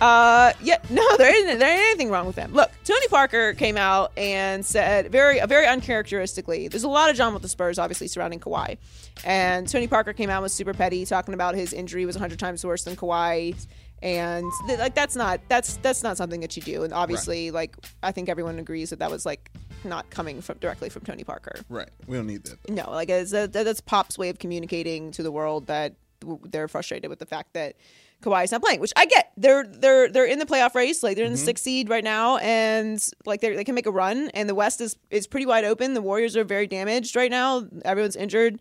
[0.00, 1.58] Uh, yeah, no, there isn't.
[1.58, 2.52] There ain't anything wrong with them.
[2.52, 6.68] Look, Tony Parker came out and said very, very uncharacteristically.
[6.68, 8.78] There's a lot of drama with the Spurs, obviously surrounding Kawhi,
[9.24, 12.38] and Tony Parker came out and was super petty, talking about his injury was 100
[12.38, 13.54] times worse than Kawhi,
[14.02, 16.84] and th- like that's not that's that's not something that you do.
[16.84, 19.50] And obviously, like I think everyone agrees that that was like
[19.84, 21.60] not coming from directly from Tony Parker.
[21.68, 21.90] Right.
[22.06, 22.70] We don't need that.
[22.70, 26.68] No, like it's a, that's Pop's way of communicating to the world that w- they're
[26.68, 27.76] frustrated with the fact that
[28.22, 29.32] Kawhi's not playing, which I get.
[29.36, 31.44] They're they're they're in the playoff race, like they're in the mm-hmm.
[31.44, 34.28] sixth seed right now, and like they they can make a run.
[34.30, 35.94] And the West is is pretty wide open.
[35.94, 37.66] The Warriors are very damaged right now.
[37.84, 38.60] Everyone's injured.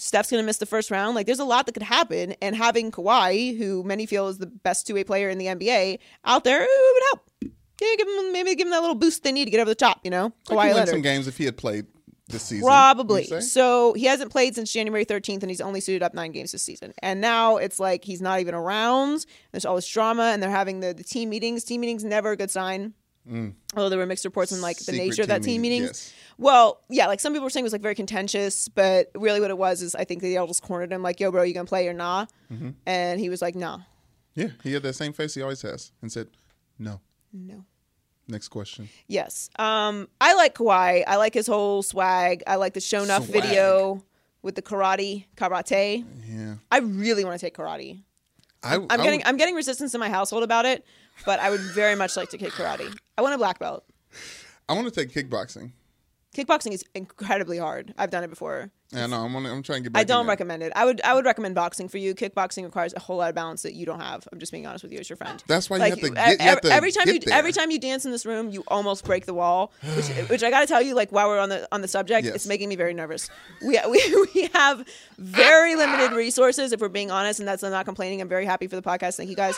[0.00, 1.14] Steph's gonna miss the first round.
[1.14, 4.46] Like there's a lot that could happen, and having Kawhi, who many feel is the
[4.46, 7.52] best two way player in the NBA, out there, it would help.
[7.80, 9.74] Yeah, give him maybe give him that little boost they need to get over the
[9.74, 10.00] top.
[10.04, 10.88] You know, Like Kawhi win Leonard.
[10.88, 11.86] some games if he had played
[12.28, 12.66] this season.
[12.66, 13.24] Probably.
[13.40, 16.62] So he hasn't played since January 13th, and he's only suited up nine games this
[16.62, 16.92] season.
[17.02, 19.26] And now it's like he's not even around.
[19.52, 21.64] There's all this drama, and they're having the, the team meetings.
[21.64, 22.94] Team meetings never a good sign.
[23.76, 24.94] Although there were mixed reports on like the Mm.
[24.94, 26.12] Secret nature of that team meeting, yes.
[26.38, 29.50] Well, yeah, like some people were saying it was like very contentious, but really what
[29.50, 31.66] it was is I think they all just cornered him like, "Yo, bro, you gonna
[31.66, 32.70] play or nah?" Mm-hmm.
[32.86, 33.80] And he was like, "Nah,
[34.34, 36.28] Yeah, he had that same face he always has, and said,
[36.78, 37.00] "No."
[37.32, 37.64] no."
[38.28, 38.88] Next question.
[39.08, 39.50] Yes.
[39.58, 41.02] Um, I like Kawhi.
[41.06, 42.42] I like his whole swag.
[42.46, 44.04] I like the show enough video
[44.42, 46.04] with the karate, karate.
[46.28, 48.02] Yeah, I really want to take karate.
[48.62, 50.84] I, I'm I getting would- I'm getting resistance in my household about it,
[51.24, 52.94] but I would very much like to take karate.
[53.16, 53.84] I want a black belt.
[54.68, 55.72] I want to take kickboxing.
[56.34, 57.92] Kickboxing is incredibly hard.
[57.98, 58.70] I've done it before.
[58.92, 59.92] Yeah, no, I'm, I'm trying to get.
[59.92, 60.72] Back I don't recommend it.
[60.74, 62.12] I would I would recommend boxing for you.
[62.12, 64.26] Kickboxing requires a whole lot of balance that you don't have.
[64.32, 65.40] I'm just being honest with you as your friend.
[65.46, 67.32] That's why you have to get- you have to every time you there.
[67.38, 69.72] every time you dance in this room, you almost break the wall.
[69.94, 72.24] Which which I got to tell you, like while we're on the on the subject,
[72.26, 72.34] Yes.
[72.34, 73.30] it's making me very nervous.
[73.64, 74.84] We we we have
[75.18, 78.20] very limited resources, if we're being honest, and that's I'm not complaining.
[78.20, 79.16] I'm very happy for the podcast.
[79.16, 79.54] Thank you guys.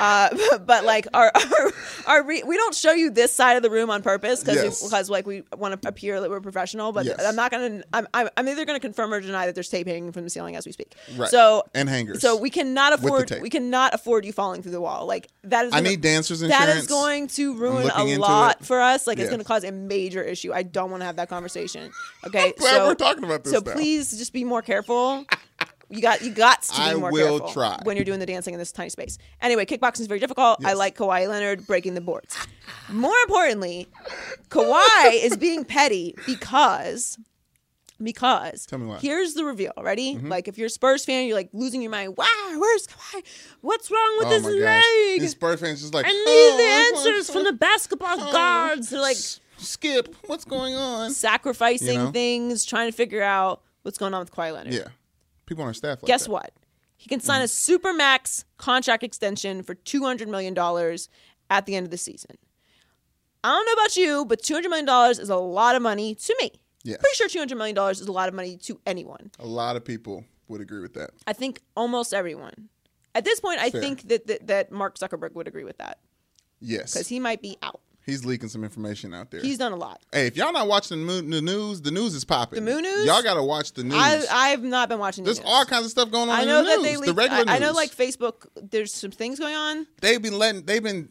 [0.00, 0.30] Uh,
[0.64, 1.72] but like our our,
[2.06, 4.82] our re- we don't show you this side of the room on purpose because Yes.
[4.82, 6.92] because like we want to appear that we're professional.
[6.92, 7.22] But Yes.
[7.22, 7.82] I'm not gonna.
[7.92, 10.54] I'm, I'm I'm either gonna confirm or deny that there's tape hanging from the ceiling
[10.56, 10.94] as we speak.
[11.16, 11.28] Right.
[11.28, 12.20] So And hangers.
[12.20, 13.30] So we cannot afford.
[13.42, 15.06] We cannot afford you falling through the wall.
[15.06, 15.72] Like that is.
[15.72, 16.82] I gonna- need dancers That insurance.
[16.82, 18.66] is going to ruin a lot it.
[18.66, 19.06] for us.
[19.06, 20.52] Like it's going to cause a major issue.
[20.52, 21.90] I don't want to have that conversation.
[22.24, 22.52] Okay.
[22.58, 23.72] so we're talking about this So now.
[23.72, 25.24] please just be more careful.
[25.90, 27.78] You got you got to be I more will careful try.
[27.82, 29.18] when you're doing the dancing in this tiny space.
[29.42, 30.64] Anyway, kickboxing is very difficult.
[30.64, 32.34] I like Kawhi Leonard breaking the boards.
[32.88, 33.88] More importantly,
[34.48, 37.18] Kawhi is being petty because
[38.04, 38.96] because Tell me why.
[38.96, 39.06] Mm-hmm.
[39.06, 39.72] here's the reveal.
[39.80, 40.18] Ready?
[40.18, 42.16] Like if you're a Spurs fan, you're like losing your mind.
[42.16, 42.26] Wow,
[42.56, 43.22] where's Kawhi?
[43.60, 44.84] What's wrong with oh his my gosh.
[44.84, 45.20] leg?
[45.20, 46.56] These Spurs fans just like I need "Oh,
[46.94, 48.90] the answers from the basketball oh, guards.
[48.90, 49.16] They're like
[49.58, 51.10] Skip, what's going on?
[51.12, 52.10] sacrificing You know?
[52.10, 54.74] things, trying to figure out what's going on with Kawhi Leonard.
[54.74, 54.88] Yeah,
[55.46, 56.02] people on our staff.
[56.02, 56.30] Like Guess that.
[56.32, 56.52] what?
[56.96, 61.08] He can sign a super max contract extension for two hundred million dollars
[61.50, 62.38] at the end of the season.
[63.44, 66.14] I don't know about you, but two hundred million dollars is a lot of money
[66.14, 66.52] to me.
[66.84, 66.98] Yes.
[66.98, 69.30] Pretty sure two hundred million dollars is a lot of money to anyone.
[69.38, 71.10] A lot of people would agree with that.
[71.26, 72.68] I think almost everyone.
[73.14, 73.80] At this point, I Fair.
[73.80, 75.98] think that, that that Mark Zuckerberg would agree with that
[76.60, 77.80] Yes, because he might be out.
[78.06, 79.40] he's leaking some information out there.
[79.42, 80.00] He's done a lot.
[80.12, 82.64] hey, if y'all not watching the, news, the news is popping.
[82.64, 83.04] The Moon news?
[83.06, 83.94] Y'all got to watch the news.
[83.98, 85.24] I I've not been watching.
[85.24, 85.48] the There's news.
[85.48, 86.36] all kinds of stuff going on.
[86.36, 88.46] I in know the that news, they the regular I, I know like Facebook.
[88.60, 89.86] There's some things going on.
[90.00, 91.08] they've been letting they've been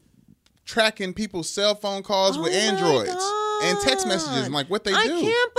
[0.65, 3.25] tracking people's cell phone calls with Oh my androids
[3.63, 5.19] and text messages and like what they I do.
[5.21, 5.53] can't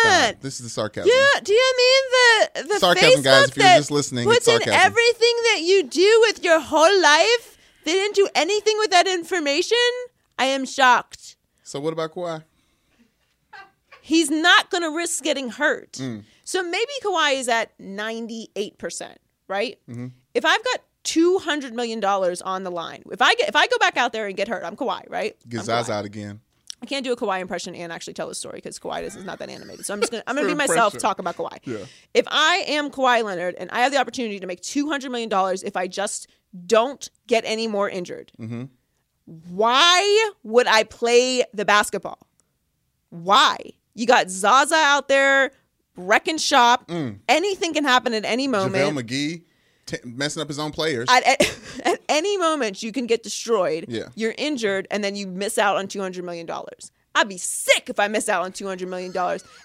[0.00, 0.40] Stop.
[0.40, 1.10] This is the sarcasm.
[1.12, 4.48] Yeah, do you mean the the Sarcasm, Facebook guys, if you're just listening, puts it's
[4.48, 4.80] in sarcasm.
[4.86, 7.58] everything that you do with your whole life?
[7.84, 9.76] They didn't do anything with that information.
[10.38, 11.36] I am shocked.
[11.62, 12.44] So what about Kawhi?
[14.02, 15.92] He's not going to risk getting hurt.
[15.92, 16.24] Mm.
[16.44, 19.78] So maybe Kawhi is at ninety eight percent, right?
[19.88, 20.08] Mm-hmm.
[20.34, 23.66] If I've got two hundred million dollars on the line, if I get if I
[23.66, 25.36] go back out there and get hurt, I'm Kawhi, right?
[25.48, 26.40] Get Zaza out again.
[26.82, 29.38] I can't do a Kawhi impression and actually tell the story because Kawhi is not
[29.40, 29.84] that animated.
[29.84, 31.58] So I'm just gonna I'm gonna be myself, talk about Kawhi.
[31.64, 31.84] Yeah.
[32.14, 35.28] If I am Kawhi Leonard and I have the opportunity to make two hundred million
[35.28, 36.26] dollars if I just
[36.66, 38.64] don't get any more injured, Mm-hmm.
[39.50, 42.18] why would I play the basketball?
[43.10, 43.56] Why?
[43.94, 45.50] You got Zaza out there
[45.96, 46.86] wrecking shop.
[46.88, 47.18] Mm.
[47.28, 48.74] Anything can happen at any moment.
[48.74, 49.42] JaVale McGee
[49.90, 51.08] t- messing up his own players.
[51.10, 53.86] at, at, at any moment you can get destroyed.
[53.88, 54.08] Yeah.
[54.14, 56.48] You're injured and then you miss out on $200 million.
[57.14, 59.12] I'd be sick if I miss out on $200 million.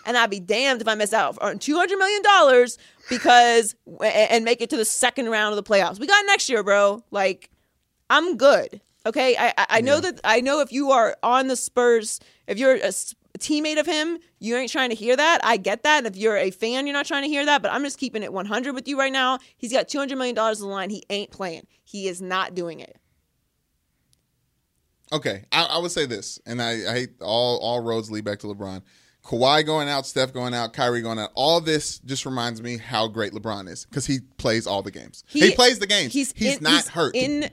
[0.05, 2.67] And I'd be damned if I miss out on $200 million
[3.09, 5.99] because, and make it to the second round of the playoffs.
[5.99, 7.03] We got next year, bro.
[7.11, 7.51] Like,
[8.09, 8.81] I'm good.
[9.05, 9.35] Okay.
[9.37, 12.75] I, I, I know that, I know if you are on the Spurs, if you're
[12.75, 12.91] a
[13.37, 15.39] teammate of him, you ain't trying to hear that.
[15.43, 15.99] I get that.
[15.99, 17.61] And if you're a fan, you're not trying to hear that.
[17.61, 19.39] But I'm just keeping it 100 with you right now.
[19.57, 20.89] He's got $200 million on the line.
[20.89, 21.67] He ain't playing.
[21.83, 22.97] He is not doing it.
[25.13, 28.39] Okay, I, I would say this, and I, I hate all all roads lead back
[28.39, 28.81] to LeBron.
[29.23, 31.31] Kawhi going out, Steph going out, Kyrie going out.
[31.35, 35.23] All this just reminds me how great LeBron is because he plays all the games.
[35.27, 36.13] He, plays the games.
[36.13, 37.15] He's, in- not he's hurt.
[37.15, 37.49] In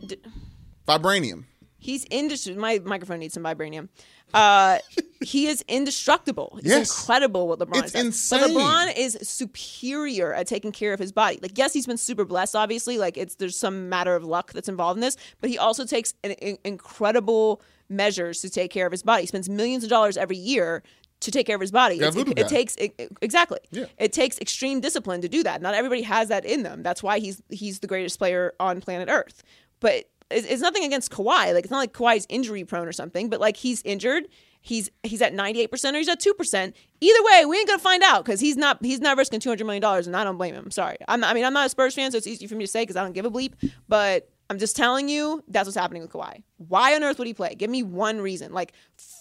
[0.86, 1.44] Vibranium.
[1.78, 3.88] he's indest- My microphone needs some vibranium.
[4.34, 4.78] Uh,
[5.20, 6.54] he is indestructible.
[6.58, 6.98] It's Yes.
[7.00, 8.04] incredible what LeBron It's does.
[8.04, 8.40] insane.
[8.40, 11.38] But LeBron is superior at taking care of his body.
[11.42, 12.56] Like, yes, he's been super blessed.
[12.56, 15.84] Obviously, like it's there's some matter of luck that's involved in this, but he also
[15.84, 19.22] takes an, in- incredible measures to take care of his body.
[19.22, 20.82] He spends millions of dollars every year
[21.20, 21.96] to take care of his body.
[21.96, 22.42] Yeah, it, it guy.
[22.44, 23.58] takes it, it- exactly.
[23.70, 23.84] Yeah.
[23.98, 25.62] It takes extreme discipline to do that.
[25.62, 26.82] Not everybody has that in them.
[26.82, 29.42] That's why he's he's the greatest player on planet Earth.
[29.80, 31.54] But it's, it's nothing against Kawhi.
[31.54, 33.28] Like it's not like Kawhi's injury prone or something.
[33.28, 34.28] But like he's injured.
[34.60, 36.76] He's he's at ninety eight percent or he's at two percent.
[37.00, 39.64] Either way, we ain't gonna find out because he's not he's not risking two hundred
[39.64, 40.70] million dollars, and I don't blame him.
[40.70, 40.96] Sorry.
[41.08, 42.82] I'm, I mean I'm not a Spurs fan, so it's easy for me to say
[42.82, 43.54] because I don't give a bleep.
[43.88, 46.42] But I'm just telling you that's what's happening with Kawhi.
[46.58, 47.54] Why on earth would he play?
[47.54, 48.52] Give me one reason.
[48.52, 48.72] Like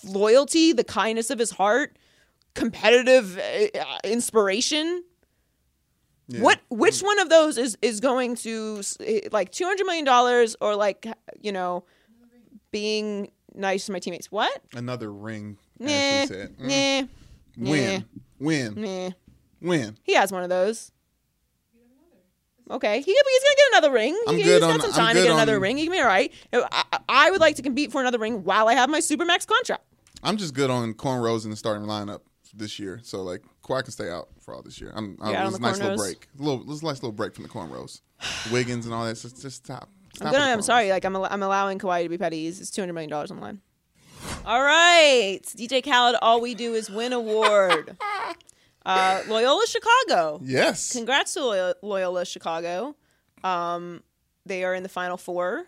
[0.06, 1.98] loyalty, the kindness of his heart,
[2.54, 5.04] competitive uh, inspiration.
[6.40, 10.56] What which one of those is is going to eh, like two hundred million dollars
[10.62, 11.06] or like
[11.42, 11.84] you know
[12.72, 14.32] being nice to my teammates?
[14.32, 14.62] What?
[14.74, 15.58] Another ring.
[15.80, 16.56] Nah, said.
[16.60, 17.10] Mm.
[17.58, 18.06] nah, Win.
[18.40, 18.74] Win.
[18.82, 19.10] nah.
[19.62, 19.98] Win.
[20.04, 20.92] He has one of those.
[22.70, 24.18] Okay, he, he's gonna get another ring.
[24.28, 25.78] I'm good he's got on, some time to get another on- ring.
[25.78, 26.32] He can be all right.
[26.54, 29.46] I, I- I would like to compete for another ring while I have my supermax
[29.46, 29.84] contract.
[30.24, 32.22] I'm just good on cornrows in the starting lineup
[32.54, 33.00] this year.
[33.04, 34.92] So like Kawhi can stay out for all this year.
[34.96, 36.28] I'm, I'm You're it was a nice little break.
[36.40, 38.02] A little, it was a nice little break from the cornrows.
[38.52, 39.18] Wiggins and all that.
[39.18, 39.90] Just, just stop.
[40.14, 40.52] stop I'm gonna.
[40.52, 40.90] I'm sorry.
[40.90, 41.16] Like I'm.
[41.16, 42.48] al- I'm allowing Kawhi to be petty.
[42.48, 43.62] It's two hundred million dollars on the line.
[44.46, 46.16] All right, DJ Khaled.
[46.22, 47.98] All we do is win award.
[48.84, 50.42] Uh, Loyola Chicago.
[50.44, 50.92] Yes.
[50.92, 52.96] Congrats to Loyola, Loyola Chicago.
[53.44, 54.02] Um,
[54.46, 55.66] they are in the Final Four.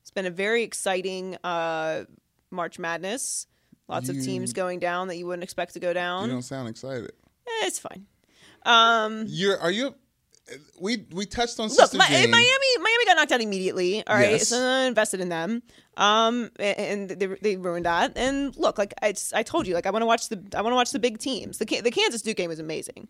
[0.00, 2.04] It's been a very exciting uh,
[2.50, 3.46] March Madness.
[3.88, 6.26] Lots of teams going down that you wouldn't expect to go down.
[6.26, 7.12] you don't sound excited.
[7.46, 8.06] Eh, it's fine.
[8.64, 9.58] Um, You're.
[9.58, 9.94] Are you?
[10.80, 14.06] We we touched on look, Miami, Miami got knocked out immediately.
[14.06, 14.48] All right, Yes.
[14.48, 15.60] so I invested in them,
[15.96, 18.12] um, and they, they ruined that.
[18.16, 20.70] And look, like I, I told you, like I want to watch the I want
[20.72, 21.58] to watch the big teams.
[21.58, 23.08] The the Kansas Duke game was amazing.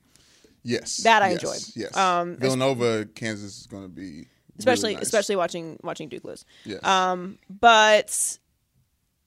[0.63, 1.63] Yes, That I yes, enjoyed.
[1.77, 4.27] Yes, Um, Villanova, Kansas is going to be
[4.59, 5.05] especially really nice.
[5.05, 6.45] especially watching watching Duke lose.
[6.65, 6.83] Yes.
[6.85, 8.39] Um, but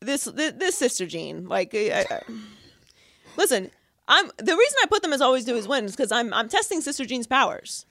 [0.01, 2.21] this this, this sister Jean, like, I, I,
[3.37, 3.69] listen,
[4.07, 6.49] I'm the reason I put them as always do is win is because I'm I'm
[6.49, 7.85] testing Sister Jean's powers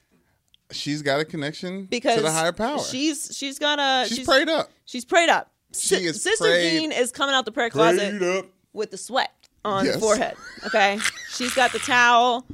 [0.70, 2.78] she's got a connection because to the higher power.
[2.80, 4.70] She's she's got a she's, prayed up.
[4.84, 5.50] She's prayed up.
[5.72, 8.46] She Si- is Sister prayed- Jean is coming out the prayer closet up.
[8.72, 9.32] with the sweat
[9.64, 10.00] on the Yes.
[10.00, 10.34] forehead.
[10.66, 10.98] Okay,
[11.30, 12.46] she's got the towel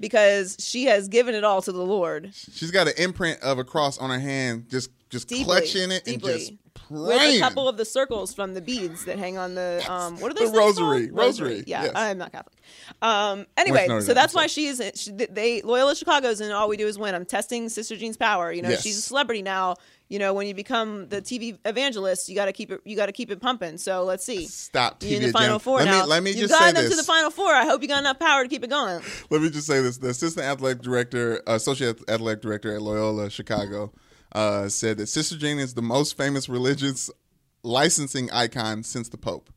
[0.00, 2.32] because she has given it all to the Lord.
[2.34, 6.04] She's got an imprint of a cross on her hand, just just Deeply, clutching it
[6.04, 6.32] deeply.
[6.32, 6.52] and just
[6.90, 10.30] with a couple of the circles from the beads that hang on the um what
[10.30, 11.06] are those The rosary.
[11.08, 11.18] called?
[11.18, 11.92] Rosary, yeah yes.
[11.94, 12.54] i'm not catholic.
[13.02, 16.98] Um anyway so that's why she's she, they loyola chicago's and all we do is
[16.98, 17.14] win.
[17.14, 18.52] I'm testing sister jean's power.
[18.52, 18.82] You know Yes.
[18.82, 19.76] she's a celebrity now.
[20.08, 23.06] You know when you become the tv evangelist you got to keep it you got
[23.06, 23.78] to keep it pumping.
[23.78, 24.46] So let's see.
[24.46, 26.02] Stop you're in the final four let now.
[26.02, 26.90] Me, let me you've just gotten them this.
[26.92, 27.52] to the final four.
[27.52, 29.00] I hope you got enough power to keep it going.
[29.30, 33.92] Let me just say this: the assistant athletic director, associate athletic director at Loyola Chicago,
[34.34, 37.10] uh, said that Sister Jean is the most famous religious
[37.62, 39.50] licensing icon since the Pope.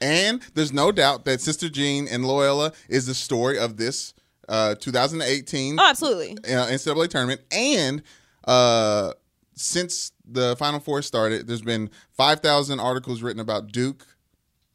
[0.00, 4.12] And there's no doubt that Sister Jean and Loyola is the story of this
[4.48, 7.40] uh, 2018 oh absolutely uh, NCAA tournament.
[7.50, 8.02] And
[8.44, 9.12] uh,
[9.54, 14.06] since the Final Four started, there's been 5,000 articles written about Duke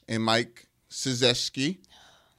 [0.08, 1.78] and Mike Krzyzewski.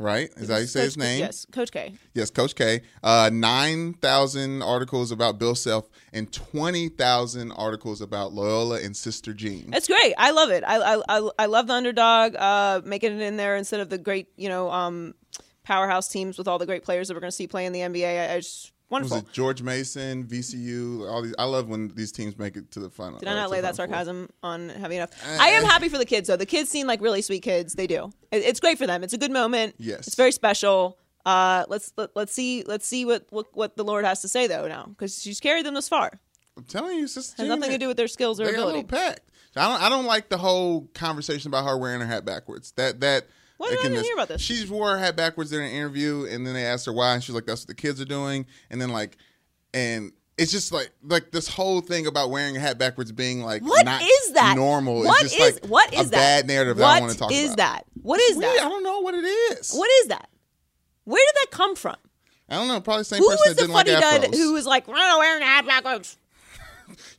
[0.03, 0.31] Right?
[0.37, 1.21] Is that how you say his Coach- name?
[1.21, 2.83] yes coach k Yes, Coach K.
[3.03, 9.71] Uh, 9,000 articles about Bill Self and 20,000 articles about Loyola and Sister Jean.
[9.71, 10.15] That's great.
[10.19, 10.63] I love it.
[10.67, 13.99] I I I, I love the underdog uh, making it in there instead of the
[13.99, 15.15] great you know um,
[15.65, 17.81] powerhouse teams with all the great players that we're going to see play in the
[17.81, 18.31] NBA.
[18.31, 21.35] I, I just was it George Mason, VCU, all these?
[21.39, 23.19] I love when these teams make it to the final.
[23.19, 23.95] Did I uh, not lay that Final Four.
[23.95, 25.11] sarcasm on heavy enough?
[25.41, 26.37] I am happy for the kids though.
[26.37, 27.75] The kids seem like really sweet kids.
[27.75, 28.13] They do.
[28.31, 29.03] It's great for them.
[29.03, 29.75] It's a good moment.
[29.79, 30.07] Yes.
[30.07, 30.99] it's very special.
[31.25, 34.47] Uh, let's let, let's see let's see what, what what the Lord has to say
[34.49, 36.11] though now because she's carried them this far.
[36.57, 38.69] I'm telling you, Sister Has nothing to do with their skills or they got a
[38.69, 38.89] ability.
[38.89, 39.31] packed.
[39.57, 39.83] I don't.
[39.83, 42.73] I don't like the whole conversation about her wearing her hat backwards.
[42.73, 43.27] That that.
[43.71, 44.41] Did I this- hear about this?
[44.43, 47.23] She wore her hat backwards in an interview, and then they asked her why, and
[47.23, 49.17] she's like, "That's what the kids are doing." And then like,
[49.75, 53.63] and it's just like like this whole thing about wearing a hat backwards being like
[53.63, 54.57] What not is that?
[54.57, 55.03] normal.
[55.05, 56.17] What it's just is- like what is a that?
[56.43, 57.57] bad narrative that I want to talk is about.
[57.59, 57.85] that?
[58.03, 58.59] What is that?
[58.61, 59.73] I don't know what it is.
[59.73, 60.29] What is that?
[61.05, 61.97] Where did that come from?
[62.49, 62.81] I don't know.
[62.81, 64.35] Probably the same Who person was that didn't like afros.
[64.37, 66.17] who was like, "We're wearing a hat backwards"?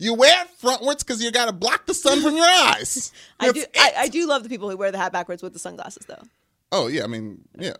[0.03, 3.11] You wear it frontwards because you got to block the sun from your eyes.
[3.39, 3.65] I That's do.
[3.79, 6.21] I, I do love the people who wear the hat backwards with the sunglasses, though.
[6.73, 7.73] Oh yeah, I mean yeah,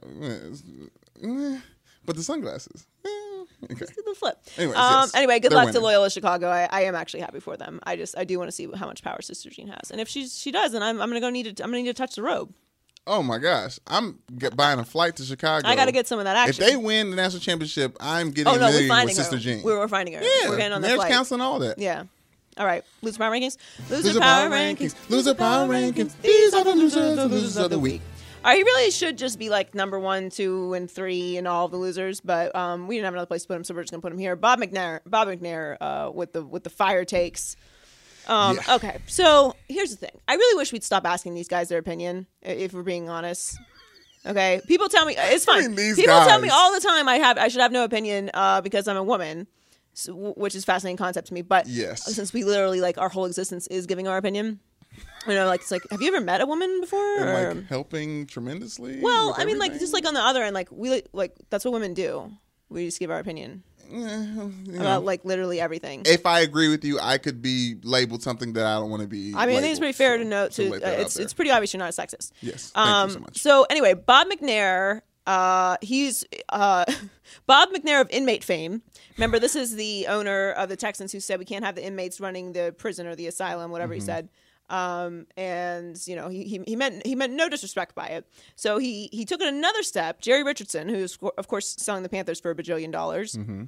[2.06, 2.86] but the sunglasses.
[3.64, 3.86] Okay.
[3.86, 4.38] Do the flip.
[4.58, 5.84] Anyways, um, yes, anyway, good they're luck to winning.
[5.84, 6.48] Loyola Chicago.
[6.50, 7.80] I, I am actually happy for them.
[7.84, 10.08] I just I do want to see how much power Sister Jean has, and if
[10.08, 12.16] she's she does, then I'm, I'm gonna go need to I'm gonna need to touch
[12.16, 12.54] the robe.
[13.06, 15.68] Oh my gosh, I'm get, buying a flight to Chicago.
[15.68, 16.64] I got to get some of that action.
[16.64, 19.18] If they win the national championship, I'm getting oh a no, we're million finding with
[19.18, 19.24] her.
[19.24, 19.64] Sister Jean.
[19.64, 20.22] We're, we're finding her.
[20.22, 21.12] yeah, we're getting on the flight.
[21.12, 21.80] counseling, all that.
[21.80, 22.04] Yeah.
[22.58, 22.84] All right.
[23.02, 23.58] Loser power rankings.
[23.90, 24.94] Loser, Loser power, power rankings.
[24.94, 25.10] rankings.
[25.10, 26.14] Loser power rankings.
[26.22, 28.02] These are the losers, the losers of the week.
[28.46, 31.68] All right, he really should just be like number one, two, and three in all
[31.70, 32.20] the losers.
[32.22, 34.12] But um, we didn't have another place to put him, so we're just gonna put
[34.12, 34.36] him here.
[34.36, 37.56] Bob McNair, Bob McNair, uh, with the with the fire takes.
[38.28, 38.76] Um, Yeah.
[38.76, 40.18] Okay, so here's the thing.
[40.28, 43.58] I really wish we'd stop asking these guys their opinion, if we're being honest.
[44.26, 45.76] Okay, people tell me it's fine.
[45.76, 48.88] people tell me all the time I have I should have no opinion uh, because
[48.88, 49.48] I'm a woman,
[49.94, 51.42] so, w- which is a fascinating concept to me.
[51.42, 52.06] But Yes.
[52.16, 54.62] since we literally like our whole existence is giving our opinion,
[55.28, 57.18] you know, like it's like, have you ever met a woman before?
[57.20, 59.02] And like helping tremendously.
[59.02, 61.74] well, I mean, like just like on the other end, like we like that's what
[61.74, 62.32] women do.
[62.70, 66.04] We just give our opinion about like literally everything.
[66.06, 69.08] if I agree with you, I could be labeled something that I don't want to
[69.08, 69.34] be.
[69.36, 70.54] I mean, I think it's pretty fair so- to note.
[70.54, 72.32] so To uh, it's it's pretty obvious you're not a sexist.
[72.42, 73.10] Yes, thank you Um.
[73.10, 73.38] so much.
[73.38, 75.02] So anyway, Bob McNair.
[75.26, 76.84] Uh, he's uh,
[77.48, 78.82] Bob McNair of inmate fame.
[79.16, 82.20] Remember, this is the owner of the Texans who said we can't have the inmates
[82.20, 84.02] running the prison or the asylum, whatever Mm-hmm.
[84.02, 84.28] he said.
[84.70, 88.26] Um, and you know, he, he he meant he meant no disrespect by it.
[88.56, 90.22] So he he took it another step.
[90.22, 93.64] Jerry Richardson, who's of course selling the Panthers for a bajillion dollars, Mm-hmm.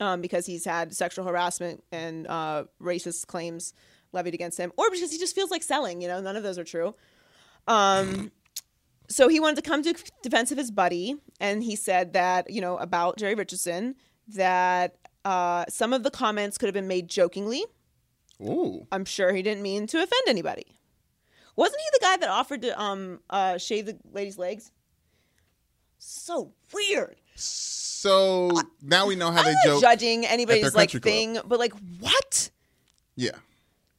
[0.00, 3.72] um, because he's had sexual harassment and uh, racist claims
[4.12, 6.00] levied against him, or because he just feels like selling.
[6.02, 6.94] You know, none of those are true.
[7.68, 8.30] Um,
[9.08, 12.60] so he wanted to come to defense of his buddy, and he said that you
[12.60, 13.94] know about Jerry Richardson
[14.28, 17.64] that uh, some of the comments could have been made jokingly.
[18.42, 20.66] Ooh, I'm sure he didn't mean to offend anybody.
[21.56, 24.70] Wasn't he the guy that offered to um uh, shave the lady's legs?
[25.98, 27.16] So weird.
[27.34, 28.50] so
[28.82, 29.80] now we know how I'm they not joke.
[29.80, 31.02] judging anybody's like club.
[31.02, 32.50] thing, but like what?
[33.16, 33.30] Yeah,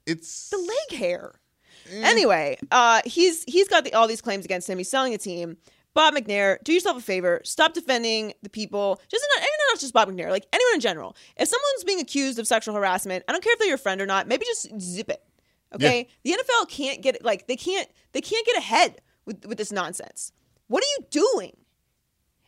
[0.05, 1.39] it's the leg hair.
[1.91, 2.03] Mm.
[2.03, 4.77] Anyway, uh, he's he's got the, all these claims against him.
[4.77, 5.57] He's selling a team,
[5.97, 7.41] Bob McNair, do yourself a favor.
[7.43, 9.01] Stop defending the people.
[9.09, 11.15] Just not, and not just Bob McNair, like anyone in general.
[11.37, 14.05] If someone's being accused of sexual harassment, I don't care if they're your friend or
[14.05, 14.27] not.
[14.27, 15.23] Maybe just zip it.
[15.73, 19.71] Okay, the NFL can't get like they can't they can't get ahead with with this
[19.71, 20.31] nonsense.
[20.67, 21.57] What are you doing?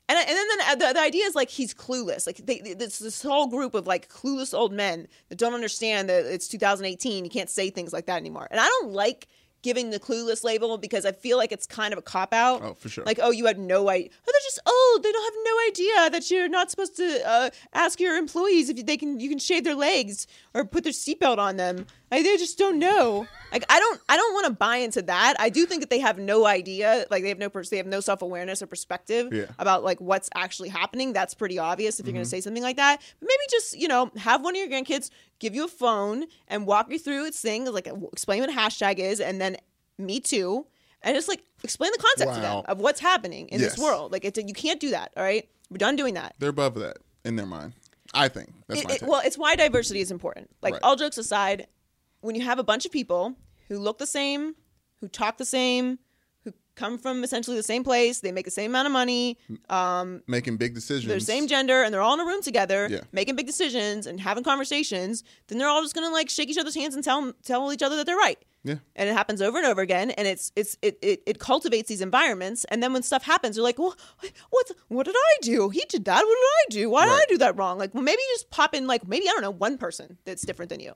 [0.08, 2.28] And, and then uh, the, the idea is like he's clueless.
[2.28, 6.32] Like they, this this whole group of like clueless old men that don't understand that
[6.32, 7.26] it's 2018.
[7.26, 8.48] You can't say things like that anymore.
[8.52, 9.28] And I don't like
[9.62, 12.62] giving the clueless label because I feel like it's kind of a cop out.
[12.62, 13.04] Oh, for sure.
[13.06, 14.10] Like oh, you had no idea.
[14.12, 15.04] Oh, they're just old.
[15.04, 18.86] They don't have no idea that you're not supposed to uh, ask your employees if
[18.86, 21.86] they can you can shave their legs or put their seatbelt on them.
[22.12, 23.28] Like they just don't know.
[23.52, 25.36] Like I don't I don't want to buy into that.
[25.40, 27.06] I do think that they have no idea.
[27.12, 29.46] Like they have no pers- they have no self awareness or perspective Yeah.
[29.60, 31.14] about like what's actually happening.
[31.14, 32.30] That's pretty obvious if you're going Mm-hmm.
[32.30, 33.00] to say something like that.
[33.20, 36.66] But maybe just you know have one of your grandkids give you a phone and
[36.68, 39.58] walk you through its thing, like explain what a hashtag is, and then
[39.98, 40.66] me too,
[41.02, 44.12] and just like explain the concept to them of what's happening in this world.
[44.12, 45.12] Like it's, you can't do that.
[45.18, 46.36] All right, we're done doing that.
[46.40, 47.74] They're above that in their mind.
[48.14, 50.50] I think that's It- my it- well, it's why diversity is important.
[50.62, 50.84] Like Right.
[50.84, 51.68] all jokes aside,
[52.22, 53.36] when you have a bunch of people
[53.68, 54.56] who look the same,
[55.00, 56.00] who talk the same,
[56.80, 59.38] come from essentially the same place, they make the same amount of money,
[60.28, 61.08] Making big decisions.
[61.08, 63.02] they're the same gender, and they're all in a room together, Yeah.
[63.12, 66.76] making big decisions and having conversations, then they're all just gonna like shake each other's
[66.76, 68.40] hands and tell tell each other that they're right.
[68.64, 68.76] Yeah.
[68.96, 72.02] And it happens over and over again, and it's it's it it, it cultivates these
[72.02, 72.66] environments.
[72.66, 73.96] And then when stuff happens, you're like, well,
[74.50, 75.70] what what did I do?
[75.70, 76.24] He did that.
[76.26, 76.38] What
[76.70, 76.90] did I do?
[76.90, 77.22] Why did Right.
[77.28, 77.78] I do that wrong?
[77.78, 80.42] Like, well, maybe you just pop in like maybe I don't know one person that's
[80.46, 80.94] different than you.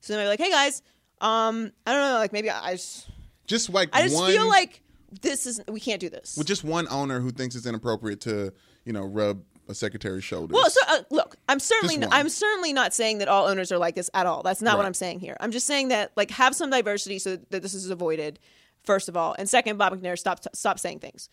[0.00, 0.82] So then they're like, hey guys,
[1.20, 3.08] um, I don't know, like maybe I, I just
[3.46, 4.81] Just like I just one, feel like
[5.20, 6.36] this is we can't do this.
[6.36, 8.52] with just one owner who thinks it's inappropriate to,
[8.84, 10.54] you know, rub a secretary's shoulders.
[10.54, 12.10] Well, so, uh, look, I'm certainly not.
[12.12, 14.42] I'm certainly not saying that all owners are like this at all.
[14.42, 15.36] That's not what I'm saying here.
[15.40, 18.38] I'm just saying that like have some diversity so that this is avoided.
[18.84, 21.28] First of all, and second, Bob McNair, stop stop saying things.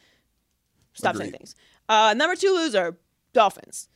[0.93, 1.55] Stop saying things.
[1.87, 2.97] Uh, number two loser,
[3.33, 3.89] Dolphins.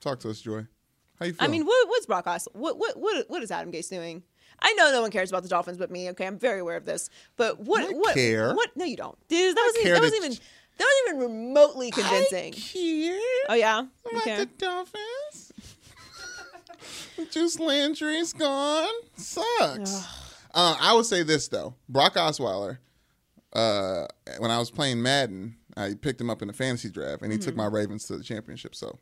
[0.00, 0.66] Talk to us, Joy.
[1.18, 2.54] How you I mean, what, what's Brock Osweiler?
[2.54, 4.22] What, what what what is Adam Gase doing?
[4.58, 6.10] I know no one cares about the Dolphins but me.
[6.10, 7.08] Okay, I'm very aware of this.
[7.36, 8.54] But what I what care.
[8.54, 8.76] what?
[8.76, 9.16] No, you don't.
[9.28, 10.38] Dude, that wasn't that wasn't even
[10.78, 12.52] that wasn't even remotely convincing.
[12.52, 14.38] care Oh yeah, you about care?
[14.38, 15.52] the Dolphins.
[17.30, 18.88] Juice Landry's gone.
[19.16, 20.04] Sucks.
[20.54, 22.78] uh, I would say this though, Brock Osweiler.
[23.52, 24.06] Uh,
[24.38, 27.38] when I was playing Madden, I picked him up in a fantasy draft, and he
[27.38, 27.58] took Mm-hmm.
[27.58, 28.74] my Ravens to the championship.
[28.76, 28.98] So,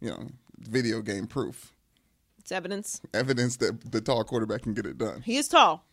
[0.00, 0.28] you know,
[0.58, 1.72] video game proof,
[2.40, 3.00] It's evidence.
[3.14, 5.22] evidence that the tall quarterback can get it done.
[5.22, 5.84] He is tall.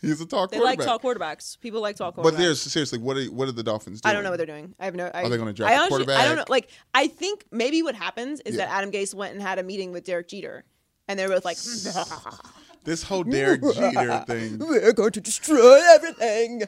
[0.00, 0.78] He's a tall They quarterback.
[0.78, 1.60] like tall quarterbacks.
[1.60, 2.22] People like tall quarterbacks.
[2.22, 4.10] But there's seriously, what are what are the Dolphins doing?
[4.10, 4.74] I don't know what they're doing.
[4.80, 5.10] I have no.
[5.12, 6.44] I, Are they gonna draft I a honestly- I don't know.
[6.48, 8.64] Like, I think maybe what happens is Yeah.
[8.66, 10.64] that Adam Gase went and had a meeting with Derek Jeter,
[11.06, 11.58] and they were both like,
[12.84, 14.58] This whole Derek Jeter thing.
[14.66, 16.62] "We're going to destroy everything."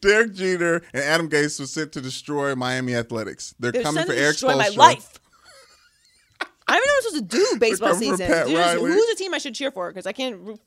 [0.00, 3.54] Derek Jeter and Adam Gase were sent to destroy Miami Athletics.
[3.60, 5.18] They're, They're coming for to Erik destroy my Spoelstra.
[6.68, 8.26] I don't even know what I'm supposed to do baseball season.
[8.26, 8.92] Pat Riley.
[8.92, 9.88] who's the team I should cheer for?
[9.90, 10.60] Because I can't.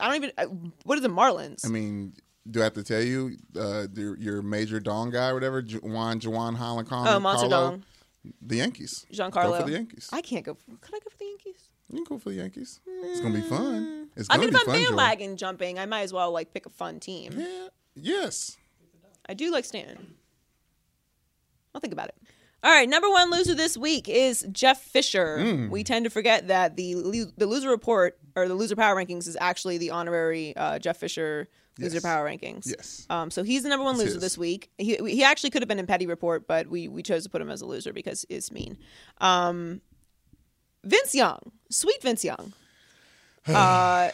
[0.00, 0.32] I don't even.
[0.38, 0.44] I-
[0.84, 1.66] What are the Marlins?
[1.66, 2.14] I mean,
[2.50, 6.20] do I have to tell you uh, your, your major Dong guy or whatever, Juan
[6.20, 7.84] Juan Holland oh, Monster Dong,
[8.40, 9.06] The Yankees.
[9.12, 9.32] Giancarlo.
[9.32, 10.08] Go for the Yankees.
[10.12, 10.56] I can't go.
[10.80, 11.68] Could I go for the Yankees?
[11.90, 12.80] you can go for the Yankees.
[12.86, 14.08] It's gonna be fun.
[14.16, 16.66] It's I gonna I mean, if I'm bandwagon jumping, I might as well like pick
[16.66, 17.34] a fun team.
[17.36, 17.68] Yeah.
[17.94, 18.56] Yes.
[19.28, 20.14] I do like Stanton.
[21.74, 22.16] I'll think about it.
[22.64, 25.40] All right, number one loser this week is Jeff Fisher.
[25.42, 25.68] Hmm.
[25.70, 26.94] We tend to forget that the
[27.36, 31.48] the loser report or the loser power rankings is actually the honorary uh, Jeff Fisher
[31.78, 32.02] loser Yes.
[32.04, 32.66] power rankings.
[32.68, 33.04] Yes.
[33.10, 34.20] Um, so he's the number one loser his.
[34.20, 34.70] this week.
[34.78, 37.40] He he actually could have been in petty report, but we we chose to put
[37.42, 38.78] him as a loser because it's mean.
[39.20, 39.80] Um,
[40.84, 42.52] Vince Young, sweet Vince Young,
[43.48, 44.10] uh,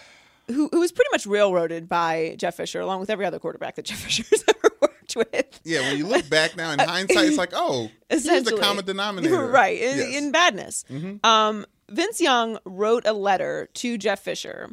[0.46, 3.84] who who was pretty much railroaded by Jeff Fisher, along with every other quarterback that
[3.84, 5.60] Jeff Fisher's ever worked with.
[5.64, 5.80] Yeah.
[5.88, 9.46] When you look back now in hindsight, it's like, oh, he's the common denominator.
[9.48, 10.14] right in, Yes.
[10.22, 10.30] Mm-hmm.
[10.30, 10.84] badness
[11.24, 14.70] um vince young wrote a letter to jeff fisher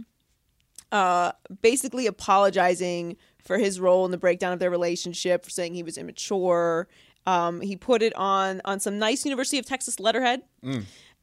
[0.91, 1.31] uh
[1.61, 5.97] basically apologizing for his role in the breakdown of their relationship for saying he was
[5.97, 6.87] immature
[7.25, 10.41] um he put it on on some nice university of texas letterhead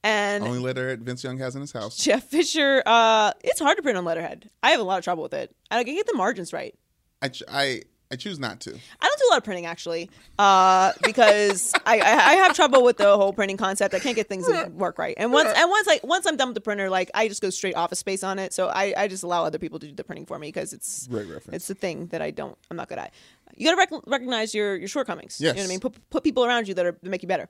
[0.04, 1.96] and Only letter Vince Young has in his house.
[1.98, 5.22] jeff fisher uh it's hard to print on letterhead i have a lot of trouble
[5.24, 6.74] with it i can get the margins right
[7.20, 7.82] I, I
[8.12, 8.70] I choose not to.
[8.70, 12.84] I don't do a lot of printing actually, uh, because I, I, I have trouble
[12.84, 13.94] with the whole printing concept.
[13.94, 15.14] I can't get things to work right.
[15.16, 17.48] And once and once like once I'm done with the printer, like I just go
[17.48, 18.52] straight office space on it.
[18.52, 21.08] So I, I just allow other people to do the printing for me because it's
[21.10, 21.48] reference.
[21.52, 23.14] it's the thing that I don't I'm not good at.
[23.56, 25.40] You got to rec- recognize your your shortcomings.
[25.40, 25.68] You know what I Mm-hmm.
[25.70, 25.80] mean?
[25.80, 27.48] Put put people around you that are that make you better.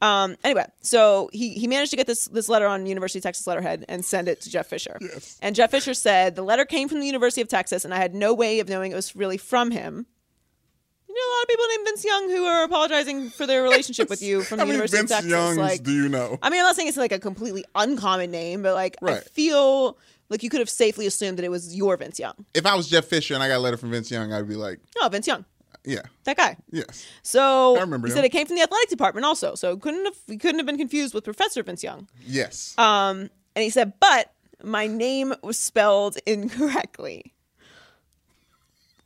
[0.00, 0.36] Um.
[0.44, 3.84] Anyway, so he he managed to get this this letter on University of Texas letterhead
[3.88, 4.96] and send it to Jeff Fisher.
[5.00, 5.38] Yes.
[5.42, 8.14] And Jeff Fisher said the letter came from the University of Texas, and I had
[8.14, 10.06] no way of knowing it was really from him.
[11.08, 14.08] You know a lot of people named Vince Young who are apologizing for their relationship
[14.08, 15.30] with you from the How many University Vince of Texas.
[15.30, 16.38] Youngs like, do you know?
[16.42, 19.98] I mean, I'm not saying it's like a completely uncommon name, but like I feel
[20.32, 22.44] like you could have safely assumed that it was your Vince Young.
[22.54, 24.56] if I was Jeff Fisher and I got a letter from Vince Young, I'd be
[24.56, 25.44] like, No, Vince Young,
[25.84, 26.56] yeah, that guy.
[26.72, 27.06] yes.
[27.22, 28.16] So I remember he him.
[28.16, 29.54] said it came from the athletic department also.
[29.54, 32.08] So it couldn't have we couldn't have been confused with Professor Vince Young.
[32.26, 32.76] Yes.
[32.78, 34.32] Um, and he said, but
[34.64, 37.34] my name was spelled incorrectly.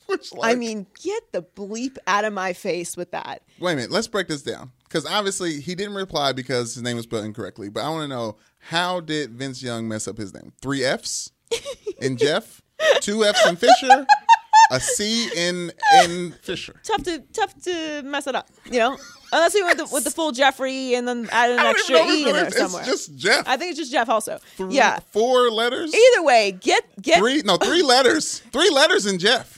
[0.07, 3.43] Which, I mean, get the bleep out of my face with that.
[3.59, 3.91] Wait a minute.
[3.91, 4.71] Let's break this down.
[4.89, 7.69] Because obviously he didn't reply because his name was spelled incorrectly.
[7.69, 10.53] But I want to know how did Vince Young mess up his name?
[10.61, 11.33] Three F's
[12.01, 12.63] in Jeff,
[13.01, 14.07] two F's in Fisher,
[14.71, 15.73] a C in
[16.05, 16.81] in Fisher.
[16.85, 18.97] Tough to tough to mess it up, you know.
[19.33, 22.29] Unless we went with the, with the full Jeffrey and then added an extra e
[22.29, 22.83] in there it's, somewhere.
[22.83, 23.47] it's just Jeff.
[23.49, 24.39] I think it's just Jeff also.
[24.57, 25.01] Three- yeah.
[25.11, 25.93] four letters.
[25.93, 28.39] Either way, get get Three no three letters.
[28.53, 29.56] Three letters in Jeff.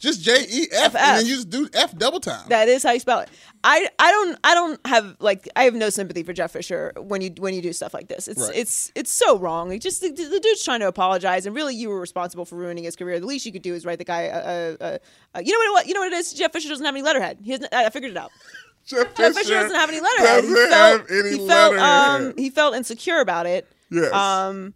[0.00, 2.48] Just J E F, and then you just do F double time.
[2.48, 3.28] That is how you spell it.
[3.62, 7.20] I I don't I don't have like I have no sympathy for Jeff Fisher when
[7.20, 8.26] you when you do stuff like this.
[8.26, 8.56] It's Right.
[8.56, 9.68] it's it's so wrong.
[9.68, 12.84] Like just the, the dude's trying to apologize, and really you were responsible for ruining
[12.84, 13.20] his career.
[13.20, 14.22] The least you could do is write the guy.
[14.22, 14.98] a a a
[15.34, 16.32] a you know what it, you know what it is.
[16.32, 17.38] Jeff Fisher doesn't have any letterhead.
[17.42, 18.30] He doesn't, I figured it out.
[18.86, 20.44] Jeff Jeff Fisher doesn't have any letterhead.
[20.44, 22.20] Doesn't he felt, have any he felt letterhead.
[22.30, 23.68] um he felt insecure about it.
[23.90, 24.10] yes.
[24.14, 24.72] Um,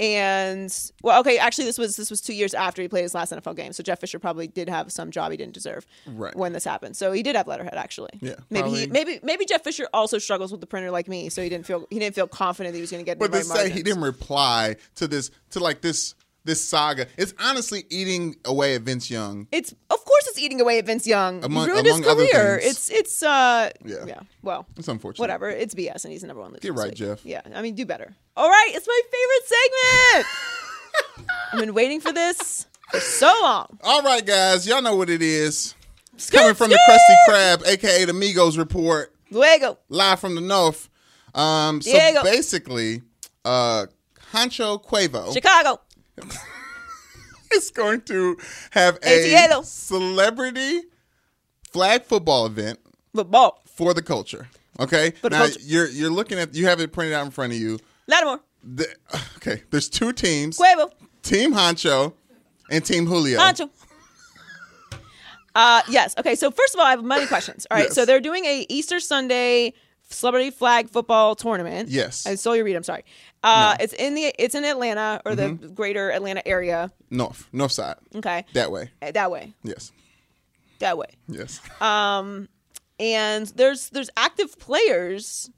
[0.00, 0.72] and
[1.02, 3.56] well, okay, actually, this was this was two years after he played his last NFL
[3.56, 6.34] game, so Jeff Fisher probably did have some job he didn't deserve Right.
[6.36, 6.96] when this happened.
[6.96, 8.10] So he did have letterhead, actually.
[8.20, 11.42] Yeah, maybe he, maybe maybe Jeff Fisher also struggles with the printer like me, so
[11.42, 13.18] he didn't feel he didn't feel confident that he was going to get.
[13.18, 16.14] But the to right say he didn't reply to this to like this
[16.44, 19.46] this saga, it's honestly eating away at Vince Young.
[19.52, 21.44] It's of course it's eating away at Vince Young.
[21.44, 22.58] Among- ruined his career.
[22.62, 23.96] It's it's uh Yeah.
[24.06, 24.20] yeah.
[24.42, 25.20] Well, It's unfortunate.
[25.22, 25.50] whatever.
[25.50, 26.94] It's BS, and he's the number one this right, week.
[26.94, 27.24] Jeff.
[27.24, 28.14] Yeah, I mean, do better.
[28.36, 30.26] All right, it's my favorite segment.
[31.52, 33.78] I've been waiting for this for so long.
[33.82, 35.74] All right, guys, y'all know what it is.
[36.16, 36.78] Scoot, Coming from the.
[36.88, 39.78] Krusty Krab, aka the Migos report, Luego.
[39.88, 40.88] live from the north.
[41.34, 42.22] Um, so Diego.
[42.24, 43.02] basically,
[43.44, 43.86] uh,
[44.32, 45.80] Huncho Quavo Chicago.
[47.52, 48.36] is going to
[48.70, 50.82] have a celebrity
[51.70, 52.78] flag football event
[53.14, 53.62] Football.
[53.66, 54.48] for the culture.
[54.80, 55.60] Okay, For now culture.
[55.62, 57.78] you're you're looking at you have it printed out in front of you.
[58.06, 58.40] Lattimore.
[58.62, 58.86] The,
[59.36, 60.90] okay, there's two teams: Quavo.
[61.22, 62.12] Team Huncho
[62.70, 63.38] and Team Julio.
[63.38, 63.70] Pancho.
[65.54, 66.14] Uh, yes.
[66.18, 66.34] Okay.
[66.36, 67.66] So first of all, I have many questions.
[67.70, 67.84] All right.
[67.86, 67.94] Yes.
[67.94, 69.74] So they're doing a Easter Sunday
[70.08, 71.88] celebrity flag football tournament.
[71.88, 72.26] Yes.
[72.26, 72.76] I stole your read.
[72.76, 73.04] I'm sorry.
[73.42, 75.74] Uh, It's in the it's in Atlanta or the Mm-hmm.
[75.74, 76.90] greater Atlanta area.
[77.10, 78.44] North, north side, Okay.
[78.54, 78.90] that way.
[79.02, 79.52] Uh, That way.
[79.62, 79.92] Yes,
[80.80, 81.08] That way.
[81.28, 81.60] yes.
[81.80, 82.48] Um,
[83.00, 85.50] and there's there's active players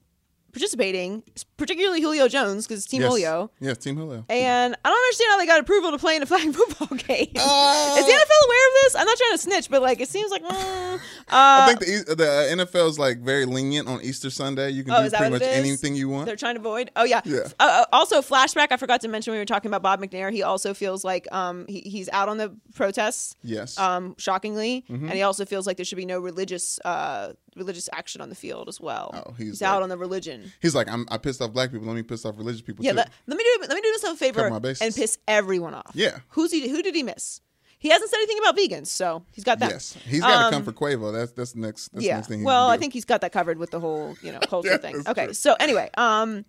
[0.51, 1.23] participating,
[1.57, 3.09] particularly Julio Jones because it's Team yes.
[3.09, 3.51] Julio.
[3.59, 4.25] Yes, Team Julio.
[4.29, 7.27] And I don't understand how they got approval to play in a flag football game.
[7.35, 8.95] Uh, Is the NFL aware of this?
[8.95, 10.43] I'm not trying to snitch, but like it seems like.
[10.43, 10.99] mm, uh,
[11.29, 14.69] I think the E- the NFL is like very lenient on Easter Sunday.
[14.71, 16.25] You can Oh, do pretty much anything you want.
[16.25, 16.91] They're trying to avoid.
[16.95, 17.21] Oh yeah.
[17.25, 17.41] Yeah.
[17.59, 18.67] Uh, uh, also, flashback.
[18.71, 20.31] I forgot to mention when we were talking about Bob McNair.
[20.31, 23.35] He also feels like um he, he's out on the protests.
[23.43, 23.77] Yes.
[23.77, 25.05] Um, shockingly, Mm-hmm.
[25.05, 28.35] and he also feels like there should be no religious uh religious action on the
[28.35, 29.11] field as well.
[29.27, 30.51] Oh, he's out like- on the religion.
[30.61, 31.87] He's like, I'm, I pissed off black people.
[31.87, 32.91] Let me piss off religious people Yeah.
[32.91, 32.97] too.
[32.97, 34.47] Let, let me do let me do myself a favor
[34.81, 35.91] and piss everyone off.
[35.93, 36.19] Yeah.
[36.29, 36.69] Who's he?
[36.69, 37.41] Who did he miss?
[37.79, 39.71] He hasn't said anything about vegans, so he's got that.
[39.71, 41.11] yes, he's got to Um, come for Quavo.
[41.11, 41.87] That's that's the next.
[41.93, 42.17] That's yeah.
[42.17, 42.39] next thing.
[42.39, 44.77] he Well, I think he's got that covered with the whole, you know, culture Yeah,
[44.77, 45.03] thing.
[45.07, 45.25] Okay.
[45.25, 45.33] true.
[45.33, 46.45] So anyway, um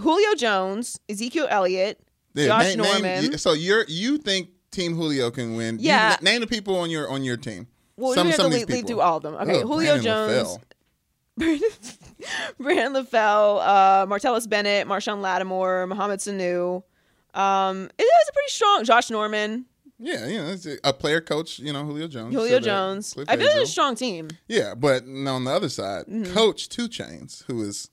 [0.00, 2.00] Julio Jones, Ezekiel Elliott,
[2.34, 3.38] Yeah, Josh name- name- Norman.
[3.38, 5.76] so you're you think Team Julio can win?
[5.78, 6.16] Yeah.
[6.20, 7.68] na- name the people on your on your team.
[7.96, 9.34] Well, some we have to lead, through all of them.
[9.34, 9.60] Okay.
[9.60, 10.58] Ugh, Julio Brandon Jones.
[12.58, 16.82] Brandon LaFell, uh, Martellus Bennett, Marshon Lattimore, Mohamed Sanu.
[17.34, 19.66] Um, it was a pretty strong Josh Norman,
[19.98, 21.58] Yeah, yeah, that's a, player coach.
[21.58, 22.32] You know, Julio Jones.
[22.32, 22.60] Julio.
[22.60, 23.14] Jones.
[23.28, 24.28] I feel like it's a strong team.
[24.46, 26.32] Yeah, but on the other side, Mm-hmm.
[26.32, 27.90] Coach 2 Chainz, who is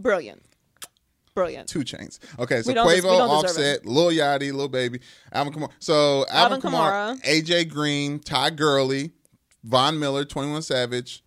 [0.00, 0.42] Brilliant.
[1.36, 1.68] Brilliant.
[1.68, 2.18] 2 Chainz.
[2.38, 5.00] Okay, so des- Quavo, deserve Offset, Lil Yachty, Lil Baby,
[5.32, 5.68] Alvin Kamara.
[5.78, 7.22] So Alvin, Alvin Kamara, Kamara.
[7.22, 9.12] AJ Green, Ty Gurley,
[9.62, 11.22] Von Miller, Twenty One Savage,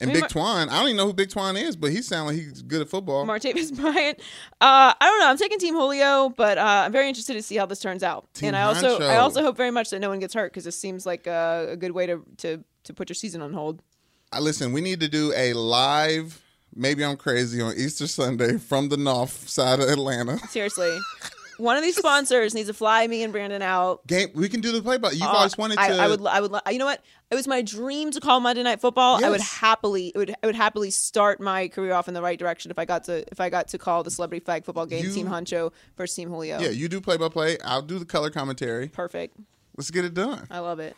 [0.00, 0.68] and I mean, Big Twine.
[0.68, 2.88] I don't even know who Big Twan is, but he sounds like he's good at
[2.88, 3.26] football.
[3.26, 4.20] Martavis Bryant.
[4.60, 5.28] Uh, I don't know.
[5.28, 8.32] I'm taking Team Julio, but uh, I'm very interested to see how this turns out.
[8.34, 9.08] Team and I also, Huncho.
[9.08, 11.70] I also hope very much that no one gets hurt because this seems like a,
[11.70, 13.82] a good way to, to to put your season on hold.
[14.30, 14.72] I listen.
[14.72, 16.40] We need to do a live.
[16.74, 20.38] Maybe I'm crazy on Easter Sunday from the north side of Atlanta.
[20.48, 20.98] Seriously,
[21.56, 24.04] one of these sponsors needs to fly me and Brandon out.
[24.08, 24.28] Game.
[24.34, 25.10] We can do the play by.
[25.10, 25.18] Play.
[25.18, 25.80] You've Uh, always wanted to.
[25.82, 26.26] I would.
[26.26, 26.52] I would.
[26.70, 27.00] You know what?
[27.30, 29.24] It was my dream to call Monday Night Football.
[29.24, 30.08] I would happily.
[30.14, 30.34] It would.
[30.42, 33.24] I would happily start my career off in the right direction if I got to.
[33.30, 36.28] If I got to call the celebrity flag football game, You- Team Huncho versus Team
[36.28, 36.58] Julio.
[36.60, 37.56] Yeah, you do play by play.
[37.64, 38.88] I'll do the color commentary.
[38.88, 39.36] Perfect.
[39.76, 40.46] Let's get it done.
[40.50, 40.96] I love it.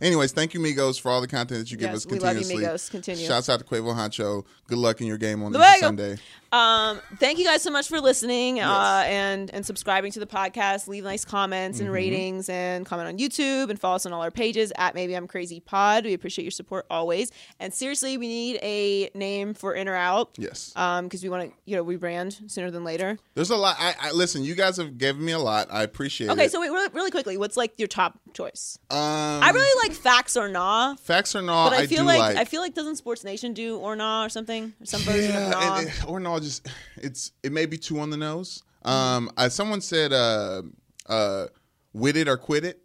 [0.00, 2.34] Anyways, thank you, Migos, for all the content that you give Yes, us we love
[2.36, 2.66] you, continuously.
[2.66, 2.90] Migos.
[2.90, 3.26] Continue.
[3.26, 4.44] Shouts out to Quavo Huncho.
[4.66, 5.80] Good luck in your game on Luego.
[5.80, 6.16] Sunday.
[6.52, 10.88] Um, thank you guys so much for listening uh, and and subscribing to the podcast.
[10.88, 11.86] Leave nice comments Mm-hmm.
[11.86, 15.14] and ratings and comment on YouTube and follow us on all our pages at Maybe
[15.14, 16.04] I'm Crazy Pod.
[16.04, 17.30] We appreciate your support always.
[17.60, 20.30] And seriously, we need a name for In or Out.
[20.38, 20.72] Yes.
[20.74, 23.16] Um, because we want to you know rebrand sooner than later.
[23.34, 23.76] There's a lot.
[23.78, 24.42] I, I listen.
[24.42, 25.68] You guys have given me a lot.
[25.70, 26.32] I appreciate it.
[26.32, 26.50] Okay, it.
[26.52, 28.76] so wait, really, really quickly, what's like your top choice?
[28.90, 31.70] um, I really like Facts or Nah, facts or not.
[31.70, 32.36] but I, I, feel like, like.
[32.36, 35.50] I feel like doesn't Sports Nation do or Nah or something or some version of
[35.50, 35.60] Nah?
[35.60, 36.66] yeah, and- and- or no, just
[36.96, 38.62] it's it may be too on the nose.
[38.84, 40.62] Um, I, someone said, uh,
[41.06, 41.46] uh,
[41.92, 42.80] "With it or quit it."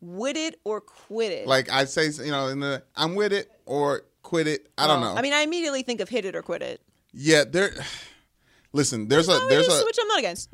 [0.00, 1.46] With it or quit it.
[1.46, 4.68] Like I say, you know, in the I'm with it or quit it.
[4.76, 5.14] I don't know.
[5.14, 6.80] I mean, I immediately think of hit it or quit it.
[7.12, 7.72] yeah, there.
[8.72, 10.50] Listen, there's a there's a which I'm not against.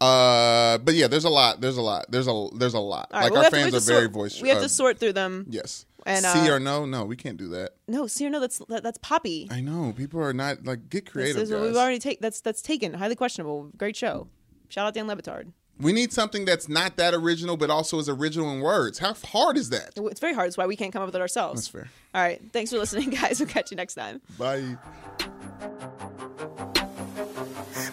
[0.00, 1.60] Uh, but yeah, there's a lot.
[1.60, 2.06] There's a lot.
[2.10, 3.08] There's a there's a lot.
[3.12, 4.42] All like well, our have to- we fans are very sort- voice.
[4.42, 5.46] We have uh, to sort through them.
[5.48, 5.86] Yes.
[6.04, 6.84] And, uh, or no?
[6.86, 7.72] No, we can't do that.
[7.88, 9.48] No, see or no, that's that, that's Poppy.
[9.50, 11.42] I know people are not like get This creative.
[11.42, 11.60] is guys.
[11.60, 12.22] we've already taken.
[12.22, 12.94] That's that's taken.
[12.94, 13.70] Highly questionable.
[13.76, 14.28] Great show.
[14.68, 15.50] Shout out Dan Le Batard.
[15.80, 18.98] We need something that's not that original, but also is original in words.
[19.00, 19.90] How hard is that?
[19.96, 20.46] It's very hard.
[20.46, 21.62] It's why we can't come up with it ourselves.
[21.62, 21.90] That's fair.
[22.14, 22.40] All right.
[22.52, 23.40] Thanks for listening, guys.
[23.40, 24.22] We'll catch you next time.
[24.38, 24.76] Bye.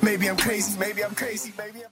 [0.04, 1.90] Maybe I'm crazy, maybe I'm crazy, maybe I'm